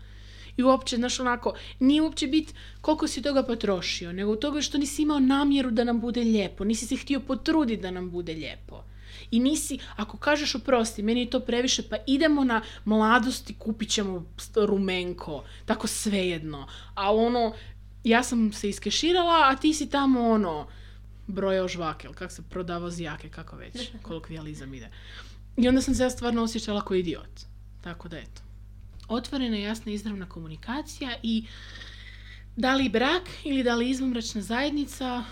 I 0.58 0.64
uopće, 0.64 0.96
znaš, 0.96 1.20
onako, 1.20 1.54
nije 1.80 2.02
uopće 2.02 2.28
bit 2.28 2.54
koliko 2.82 3.08
si 3.08 3.22
toga 3.22 3.44
potrošio, 3.44 4.14
nego 4.14 4.32
u 4.32 4.36
toga 4.36 4.62
što 4.62 4.78
nisi 4.78 5.02
imao 5.02 5.20
namjeru 5.20 5.72
da 5.72 5.84
nam 5.84 6.00
bude 6.00 6.22
lijepo, 6.22 6.64
nisi 6.64 6.88
se 6.88 6.96
htio 6.96 7.20
potruditi 7.20 7.82
da 7.82 7.92
nam 7.92 8.12
bude 8.12 8.34
lijepo. 8.34 8.84
I 9.32 9.40
nisi, 9.40 9.80
ako 9.96 10.18
kažeš 10.18 10.56
oprosti, 10.56 11.04
meni 11.04 11.20
je 11.20 11.30
to 11.30 11.40
previše, 11.40 11.90
pa 11.90 11.98
idemo 12.08 12.44
na 12.44 12.62
mladosti, 12.86 13.56
kupit 13.60 13.90
ćemo 13.90 14.26
rumenko, 14.56 15.44
tako 15.66 15.88
svejedno. 15.88 16.68
A 16.96 17.16
ono, 17.16 17.54
ja 18.04 18.24
sam 18.24 18.54
se 18.54 18.70
iskeširala, 18.70 19.50
a 19.50 19.56
ti 19.56 19.74
si 19.74 19.90
tamo 19.90 20.30
ono, 20.30 20.68
brojao 21.28 21.68
žvake, 21.68 22.08
ili 22.08 22.16
kak 22.16 22.32
se 22.32 22.42
prodavao 22.50 22.90
zjake, 22.90 23.30
kako 23.30 23.56
već, 23.56 23.90
kolokvijalizam 24.04 24.74
ide. 24.74 24.90
I 25.58 25.68
onda 25.68 25.82
sam 25.82 25.96
se 25.96 26.04
ja 26.04 26.10
stvarno 26.10 26.44
osjećala 26.44 26.82
kao 26.82 26.96
idiot. 26.96 27.42
Tako 27.82 28.10
da 28.10 28.18
eto. 28.18 28.42
Otvorena, 29.12 29.58
jasna, 29.58 29.92
izravna 29.92 30.30
komunikacija 30.30 31.16
i 31.24 31.46
da 32.56 32.76
li 32.76 32.90
brak 32.90 33.30
ili 33.44 33.64
da 33.64 33.76
li 33.76 33.90
izvanbračna 33.90 34.42
zajednica, 34.42 35.24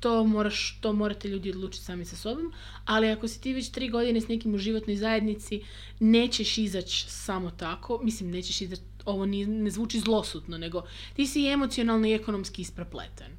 to, 0.00 0.24
moraš, 0.24 0.78
to 0.80 0.92
morate 0.92 1.28
ljudi 1.28 1.50
odlučiti 1.50 1.84
sami 1.84 2.04
sa 2.04 2.16
sobom, 2.16 2.52
ali 2.84 3.10
ako 3.10 3.28
si 3.28 3.40
ti 3.40 3.52
već 3.52 3.70
tri 3.70 3.88
godine 3.88 4.20
s 4.20 4.28
nekim 4.28 4.54
u 4.54 4.58
životnoj 4.58 4.96
zajednici, 4.96 5.62
nećeš 6.00 6.58
izaći 6.58 7.10
samo 7.10 7.50
tako, 7.50 8.00
mislim, 8.02 8.30
nećeš 8.30 8.60
izaći, 8.60 8.82
ovo 9.04 9.26
ne 9.26 9.70
zvuči 9.70 10.00
zlosutno, 10.00 10.58
nego 10.58 10.82
ti 11.14 11.26
si 11.26 11.46
emocionalno 11.46 12.06
i 12.06 12.14
ekonomski 12.14 12.62
isprepleten. 12.62 13.32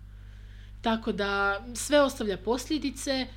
Tako 0.82 1.12
da 1.12 1.66
sve 1.76 2.02
ostavlja 2.02 2.38
posljedice, 2.38 3.28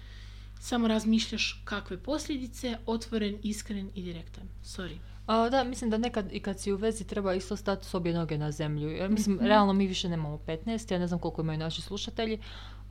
samo 0.60 0.88
razmišljaš 0.88 1.62
kakve 1.64 1.98
posljedice, 2.02 2.76
otvoren, 2.86 3.38
iskren 3.42 3.90
i 3.94 4.02
direktan. 4.02 4.48
Sorry. 4.64 4.96
A, 5.26 5.48
da, 5.48 5.64
mislim 5.64 5.90
da 5.90 5.98
nekad 5.98 6.32
i 6.32 6.40
kad 6.40 6.60
si 6.60 6.72
u 6.72 6.76
vezi 6.76 7.04
treba 7.04 7.34
isto 7.34 7.56
stati 7.56 7.86
s 7.86 7.94
obje 7.94 8.14
noge 8.14 8.38
na 8.38 8.50
zemlju. 8.52 8.88
Jer, 8.90 9.10
mislim, 9.10 9.36
Mhm. 9.36 9.44
realno 9.46 9.72
mi 9.72 9.86
više 9.86 10.08
nemamo 10.08 10.38
15, 10.38 10.92
ja 10.92 10.98
ne 10.98 11.06
znam 11.06 11.20
koliko 11.20 11.42
imaju 11.42 11.58
naši 11.58 11.82
slušatelji, 11.82 12.38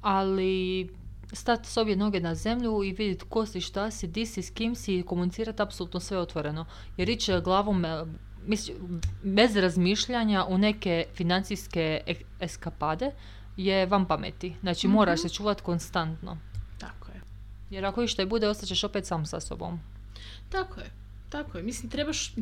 ali 0.02 0.90
stati 1.34 1.70
s 1.70 1.78
obje 1.78 1.96
noge 1.96 2.20
na 2.20 2.36
zemlju 2.36 2.84
i 2.84 2.92
vidjeti 2.92 3.26
ko 3.30 3.46
si, 3.46 3.62
šta 3.62 3.92
si, 3.92 4.08
di 4.08 4.26
si, 4.26 4.42
s 4.42 4.50
kim 4.50 4.76
si 4.76 5.00
i 5.00 5.04
komunicirati 5.04 5.62
apsolutno 5.62 6.00
sve 6.00 6.18
otvoreno. 6.18 6.66
Jer 6.98 7.10
ići 7.10 7.32
glavom 7.44 7.86
e, 7.86 8.06
mislim, 8.46 8.78
bez 9.24 9.56
razmišljanja 9.56 10.46
u 10.50 10.58
neke 10.58 11.06
financijske 11.14 12.02
eskapade 12.40 13.12
je 13.58 13.86
van 13.86 14.06
pameti. 14.06 14.56
Znači 14.62 14.88
moraš 14.88 15.22
se 15.22 15.30
čuvati 15.30 15.64
konstantno. 15.64 16.38
Tako 16.80 17.12
je. 17.12 17.22
Jer 17.70 17.86
ako 17.86 18.02
išta 18.04 18.22
i 18.22 18.26
bude, 18.26 18.48
ostaćeš 18.50 18.84
opet 18.84 19.06
sam 19.06 19.26
sa 19.26 19.40
sobom. 19.40 19.80
Tako 20.50 20.80
je. 20.80 21.05
Tako 21.30 21.58
je. 21.58 21.64
Mislim, 21.64 21.92
trebaš... 21.92 22.34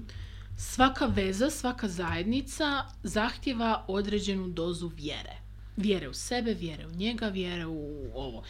Svaka 0.57 1.05
veza, 1.05 1.49
svaka 1.49 1.87
zajednica 1.87 2.83
zahtjeva 3.03 3.85
određenu 3.87 4.47
dozu 4.47 4.91
vjere. 4.95 5.37
Vjere 5.77 6.09
u 6.09 6.13
sebe, 6.13 6.53
vjere 6.53 6.87
u 6.87 6.91
njega, 6.91 7.27
vjere 7.27 7.65
u 7.65 8.11
ovo. 8.13 8.43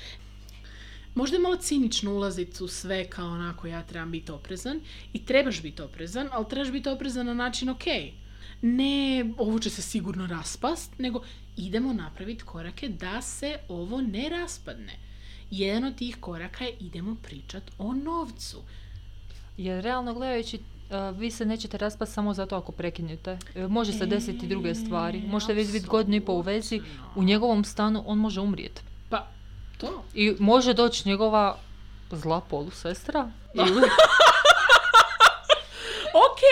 Možda 1.16 1.36
je 1.36 1.42
malo 1.42 1.56
cinično 1.56 2.14
ulaziti 2.14 2.64
u 2.64 2.68
sve 2.68 3.10
kao 3.10 3.28
onako 3.28 3.68
ja 3.68 3.84
trebam 3.84 4.12
biti 4.12 4.32
oprezan 4.32 4.82
i 5.14 5.26
trebaš 5.26 5.62
biti 5.62 5.82
oprezan, 5.82 6.30
ali 6.32 6.50
trebaš 6.50 6.72
biti 6.72 6.90
oprezan 6.90 7.26
na 7.26 7.34
način 7.34 7.70
ok. 7.70 7.84
Ne, 8.62 9.26
ovo 9.38 9.60
će 9.60 9.70
se 9.70 9.82
sigurno 9.82 10.28
raspast, 10.28 11.00
nego 11.00 11.24
idemo 11.58 11.94
napraviti 11.94 12.44
korake 12.44 12.90
da 12.90 13.22
se 13.22 13.58
ovo 13.70 14.02
ne 14.02 14.30
raspadne. 14.30 15.00
Jedan 15.52 15.84
od 15.84 15.96
tih 15.96 16.18
koraka 16.20 16.64
je 16.64 16.78
idemo 16.80 17.16
pričati 17.24 17.72
o 17.78 17.94
novcu. 17.94 18.64
Jer 19.58 19.84
realno 19.84 20.14
gledajući, 20.14 20.58
uh, 20.58 21.18
vi 21.20 21.32
se 21.32 21.46
nećete 21.46 21.78
raspasti 21.78 22.14
samo 22.14 22.34
zato 22.34 22.56
ako 22.56 22.72
prekinete. 22.72 23.38
E, 23.56 23.68
Može 23.68 23.94
se 23.94 24.06
desiti 24.06 24.48
druge 24.48 24.76
stvari. 24.76 25.22
Možete 25.28 25.54
vi 25.54 25.66
biti 25.66 25.88
godinu 25.88 26.18
i 26.18 26.22
pol 26.22 26.36
u 26.36 26.42
vezi, 26.42 26.82
u 27.16 27.24
njegovom 27.24 27.64
stanu 27.64 28.04
on 28.06 28.18
može 28.18 28.42
umrijeti. 28.42 28.82
Pa, 29.10 29.28
to. 29.78 30.04
I 30.14 30.36
može 30.40 30.74
doći 30.74 31.10
njegova 31.10 31.58
zla 32.12 32.42
polusestra 32.42 33.32
ili, 33.68 33.82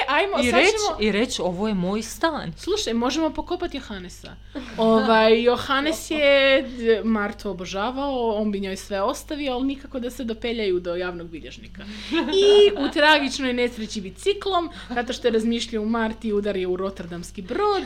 ajmo, 0.08 0.40
i 0.40 0.52
sad 0.52 0.60
ćemo... 0.60 1.00
i 1.00 1.12
reći 1.12 1.42
ovo 1.42 1.68
je 1.68 1.74
moj 1.74 2.02
stan. 2.02 2.54
Slušaj, 2.58 2.94
možemo 2.94 3.30
pokopati 3.30 3.78
Johanesa. 3.78 4.36
Ovaj, 4.78 5.44
Johannes 5.44 6.12
je 6.12 7.02
Martu 7.04 7.50
obožavao, 7.50 8.36
on 8.36 8.52
bi 8.52 8.60
njoj 8.60 8.76
sve 8.76 9.02
ostavio, 9.02 9.54
ali 9.54 9.68
nikako 9.68 10.00
da 10.00 10.10
se 10.10 10.24
dopeljaju 10.24 10.80
do 10.80 10.96
javnog 10.96 11.28
bilježnika. 11.28 11.86
I 12.12 12.72
u 12.86 12.92
tragičnoj 12.94 13.54
nesreći 13.54 14.02
biciklom, 14.02 14.70
zato 14.90 15.14
što 15.14 15.28
je 15.28 15.32
razmišljao 15.32 15.84
u 15.84 15.90
Marti 15.90 16.28
i 16.28 16.34
udar 16.34 16.58
je 16.58 16.68
u 16.68 16.78
Rotterdamski 16.78 17.42
brod, 17.42 17.84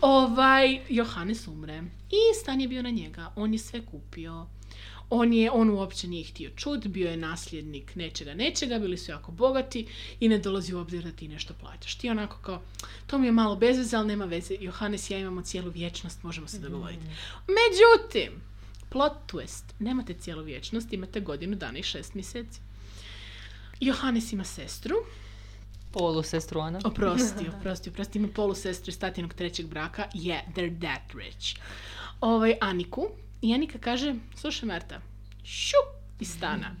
ovaj, 0.00 0.80
Johannes 0.88 1.48
umre. 1.48 1.82
I 2.10 2.34
stan 2.40 2.60
je 2.60 2.68
bio 2.68 2.82
na 2.82 2.90
njega, 2.90 3.32
on 3.36 3.52
je 3.52 3.58
sve 3.58 3.80
kupio. 3.86 4.46
On 5.10 5.32
je, 5.32 5.50
on 5.50 5.70
uopće 5.70 6.08
nije 6.08 6.24
htio 6.24 6.50
čut, 6.56 6.86
bio 6.86 7.10
je 7.10 7.16
nasljednik 7.16 7.94
nečega, 7.94 8.34
nečega, 8.34 8.78
bili 8.78 8.98
su 8.98 9.10
jako 9.10 9.32
bogati 9.32 9.86
i 10.20 10.28
ne 10.28 10.38
dolazi 10.38 10.74
u 10.74 10.78
obzir 10.78 11.04
da 11.04 11.12
ti 11.12 11.28
nešto 11.28 11.54
plaćaš. 11.60 11.94
Ti 11.94 12.10
onako 12.10 12.36
kao, 12.42 12.62
to 13.06 13.18
mi 13.18 13.26
je 13.26 13.32
malo 13.32 13.56
bez 13.56 13.78
veze, 13.78 13.96
ali 13.96 14.06
nema 14.06 14.24
veze. 14.24 14.54
Johannes 14.60 15.10
i 15.10 15.12
ja 15.12 15.18
imamo 15.18 15.42
cijelu 15.42 15.70
vječnost, 15.70 16.22
možemo 16.22 16.48
se 16.48 16.58
dogovoriti. 16.58 17.02
Međutim, 17.48 18.40
plot 18.88 19.32
twist, 19.32 19.64
nemate 19.78 20.14
cijelu 20.14 20.42
vječnost, 20.42 20.92
imate 20.92 21.20
godinu 21.20 21.56
dana 21.56 21.78
i 21.78 21.82
šest 21.82 22.14
mjeseci. 22.14 22.60
Johannes 23.80 24.32
ima 24.32 24.44
sestru, 24.44 24.94
Polusestru 25.94 26.60
Ana. 26.60 26.80
Oprosti, 26.84 27.48
oprosti, 27.58 27.90
oprosti. 27.90 28.18
Ima 28.18 28.28
polusestru 28.28 28.88
iz 28.90 28.98
tatinog 28.98 29.34
trećeg 29.34 29.66
braka. 29.66 30.08
Yeah, 30.14 30.40
they're 30.54 30.80
that 30.80 31.14
rich. 31.14 31.60
Ovaj, 32.20 32.54
Aniku. 32.60 33.08
I 33.44 33.54
Anika 33.54 33.78
kaže, 33.78 34.14
slušaj 34.36 34.66
Marta, 34.66 35.00
šu 35.44 35.76
iz 36.20 36.28
stana. 36.32 36.76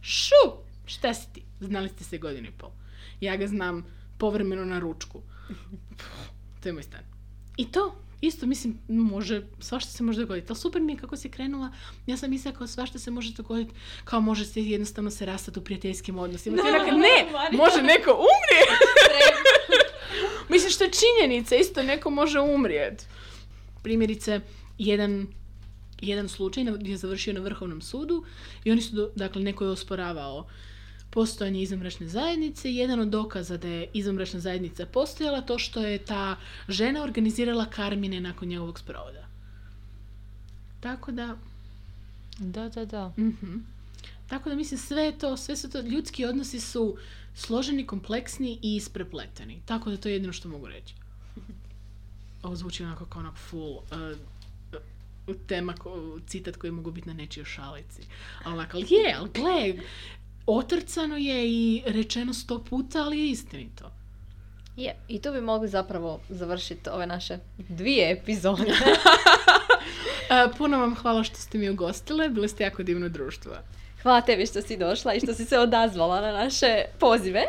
Šu! 0.00 0.50
Šta 0.86 1.14
si 1.14 1.26
ti? 1.32 1.42
Znali 1.60 1.88
ste 1.88 2.04
se 2.04 2.18
godinu 2.18 2.48
i 2.48 2.52
pol. 2.58 2.70
Ja 3.20 3.36
ga 3.36 3.46
znam 3.46 3.86
povremeno 4.18 4.64
na 4.64 4.78
ručku. 4.78 5.22
To 6.60 6.68
je 6.68 6.72
moj 6.72 6.82
stan. 6.82 7.00
I 7.56 7.72
to, 7.72 7.96
isto, 8.20 8.46
mislim, 8.46 8.78
može, 8.88 9.42
svašta 9.60 9.90
se 9.90 10.02
može 10.02 10.20
dogoditi. 10.20 10.46
Ali 10.48 10.58
super 10.58 10.82
mi 10.82 10.92
je 10.92 10.98
kako 10.98 11.16
si 11.16 11.30
krenula. 11.30 11.70
Ja 12.06 12.16
sam 12.16 12.30
mislila 12.30 12.56
kao 12.56 12.66
svašta 12.66 12.98
se 12.98 13.10
može 13.10 13.32
dogoditi. 13.32 13.74
Kao 14.04 14.20
može 14.20 14.44
se 14.44 14.62
jednostavno 14.62 15.10
se 15.10 15.26
rastati 15.26 15.58
u 15.58 15.64
prijateljskim 15.64 16.18
odnosima. 16.18 16.56
Ti 16.56 16.62
onako, 16.68 16.90
ne, 16.90 17.26
može 17.52 17.82
neko 17.82 18.10
umrijeti. 18.10 18.84
Mislim 20.52 20.70
što 20.70 20.84
je 20.84 20.90
činjenica, 20.90 21.56
isto 21.56 21.82
neko 21.82 22.10
može 22.10 22.40
umrijet. 22.40 23.06
Primjerice, 23.82 24.40
jedan, 24.78 25.26
jedan 26.02 26.28
slučaj 26.28 26.64
gdje 26.64 26.90
je 26.90 26.96
završio 26.96 27.34
na 27.34 27.40
Vrhovnom 27.40 27.80
sudu 27.82 28.24
i 28.64 28.72
oni 28.72 28.82
su, 28.82 29.10
dakle, 29.16 29.42
neko 29.42 29.64
je 29.64 29.70
osporavao 29.70 30.46
postojanje 31.10 31.62
izvanbračne 31.62 32.08
zajednice 32.08 32.72
jedan 32.74 33.00
od 33.00 33.08
dokaza 33.08 33.56
da 33.56 33.68
je 33.68 33.86
izvanbračna 33.92 34.40
zajednica 34.40 34.86
postojala 34.86 35.40
to 35.40 35.58
što 35.58 35.80
je 35.80 35.98
ta 35.98 36.36
žena 36.68 37.02
organizirala 37.02 37.66
karmine 37.66 38.20
nakon 38.20 38.48
njegovog 38.48 38.78
sprovoda. 38.78 39.26
Tako 40.80 41.12
da, 41.12 41.36
Da, 42.38 42.68
da, 42.68 42.84
da. 42.84 43.12
mhm. 43.18 43.56
Tako 44.26 44.48
da 44.48 44.56
mislim 44.56 44.78
sve 44.78 45.12
to, 45.18 45.36
sve 45.36 45.56
su 45.56 45.70
to, 45.70 45.80
ljudski 45.80 46.24
odnosi 46.24 46.60
su 46.60 46.96
složeni, 47.34 47.86
kompleksni 47.86 48.58
i 48.62 48.76
isprepleteni. 48.76 49.62
Tako 49.66 49.90
da 49.90 49.96
to 49.96 50.08
je 50.08 50.12
jedino 50.12 50.32
što 50.32 50.48
mogu 50.48 50.68
reći. 50.68 50.94
Ovo 52.42 52.56
zvuči 52.56 52.84
onako 52.84 53.04
kao 53.04 53.20
onak 53.20 53.36
full 53.36 53.70
uh, 53.70 53.82
tema, 55.46 55.74
ko- 55.74 56.20
citat 56.26 56.56
koji 56.56 56.70
mogu 56.70 56.90
biti 56.90 57.08
na 57.08 57.14
nečijoj 57.14 57.44
šalici. 57.44 58.02
Ali 58.44 58.64
je, 58.88 59.14
ali 59.18 59.30
gle, 59.34 59.82
otrcano 60.46 61.16
je 61.16 61.50
i 61.50 61.82
rečeno 61.86 62.34
sto 62.34 62.64
puta, 62.64 63.02
ali 63.02 63.18
je 63.18 63.30
istinito. 63.30 63.90
Je, 64.76 64.96
i 65.08 65.18
tu 65.18 65.32
bi 65.32 65.40
mogli 65.40 65.68
zapravo 65.68 66.20
završiti 66.28 66.90
ove 66.90 67.06
naše 67.06 67.38
dvije 67.58 68.12
epizode. 68.12 68.62
Uh, 68.62 68.68
puno 70.58 70.78
vam 70.78 70.94
hvala 70.94 71.24
što 71.24 71.36
ste 71.36 71.58
mi 71.58 71.70
ugostile, 71.70 72.28
bili 72.28 72.48
ste 72.48 72.64
jako 72.64 72.82
divno 72.82 73.08
društvo. 73.08 73.52
Hvala 74.02 74.20
tebi 74.20 74.46
što 74.46 74.62
si 74.62 74.76
došla 74.76 75.14
i 75.14 75.20
što 75.20 75.34
si 75.34 75.44
se 75.44 75.58
odazvala 75.58 76.20
na 76.20 76.32
naše 76.32 76.84
pozive. 76.98 77.42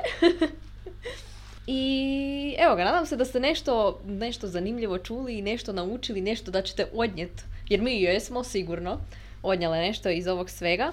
I 1.68 2.56
evo 2.60 2.76
ga, 2.76 2.84
nadam 2.84 3.06
se 3.06 3.16
da 3.16 3.26
ste 3.26 3.40
nešto, 3.40 4.02
nešto 4.06 4.48
zanimljivo 4.48 4.98
čuli 4.98 5.38
i 5.38 5.42
nešto 5.42 5.74
naučili, 5.74 6.22
nešto 6.22 6.52
da 6.52 6.62
ćete 6.62 6.88
odnijeti, 6.94 7.44
jer 7.70 7.82
mi 7.82 8.02
jesmo 8.02 8.44
sigurno 8.44 9.00
odnjele 9.44 9.78
nešto 9.78 10.10
iz 10.10 10.28
ovog 10.28 10.50
svega. 10.50 10.92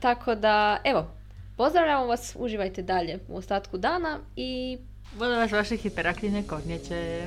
Tako 0.00 0.34
da, 0.34 0.80
evo, 0.84 1.06
pozdravljamo 1.56 2.06
vas, 2.06 2.36
uživajte 2.38 2.82
dalje 2.82 3.18
u 3.28 3.36
ostatku 3.36 3.78
dana 3.78 4.18
i... 4.36 4.78
Bude 5.18 5.34
vas 5.34 5.52
vaše 5.52 5.76
hiperaktivne 5.76 6.42
kornjeće. 6.46 7.22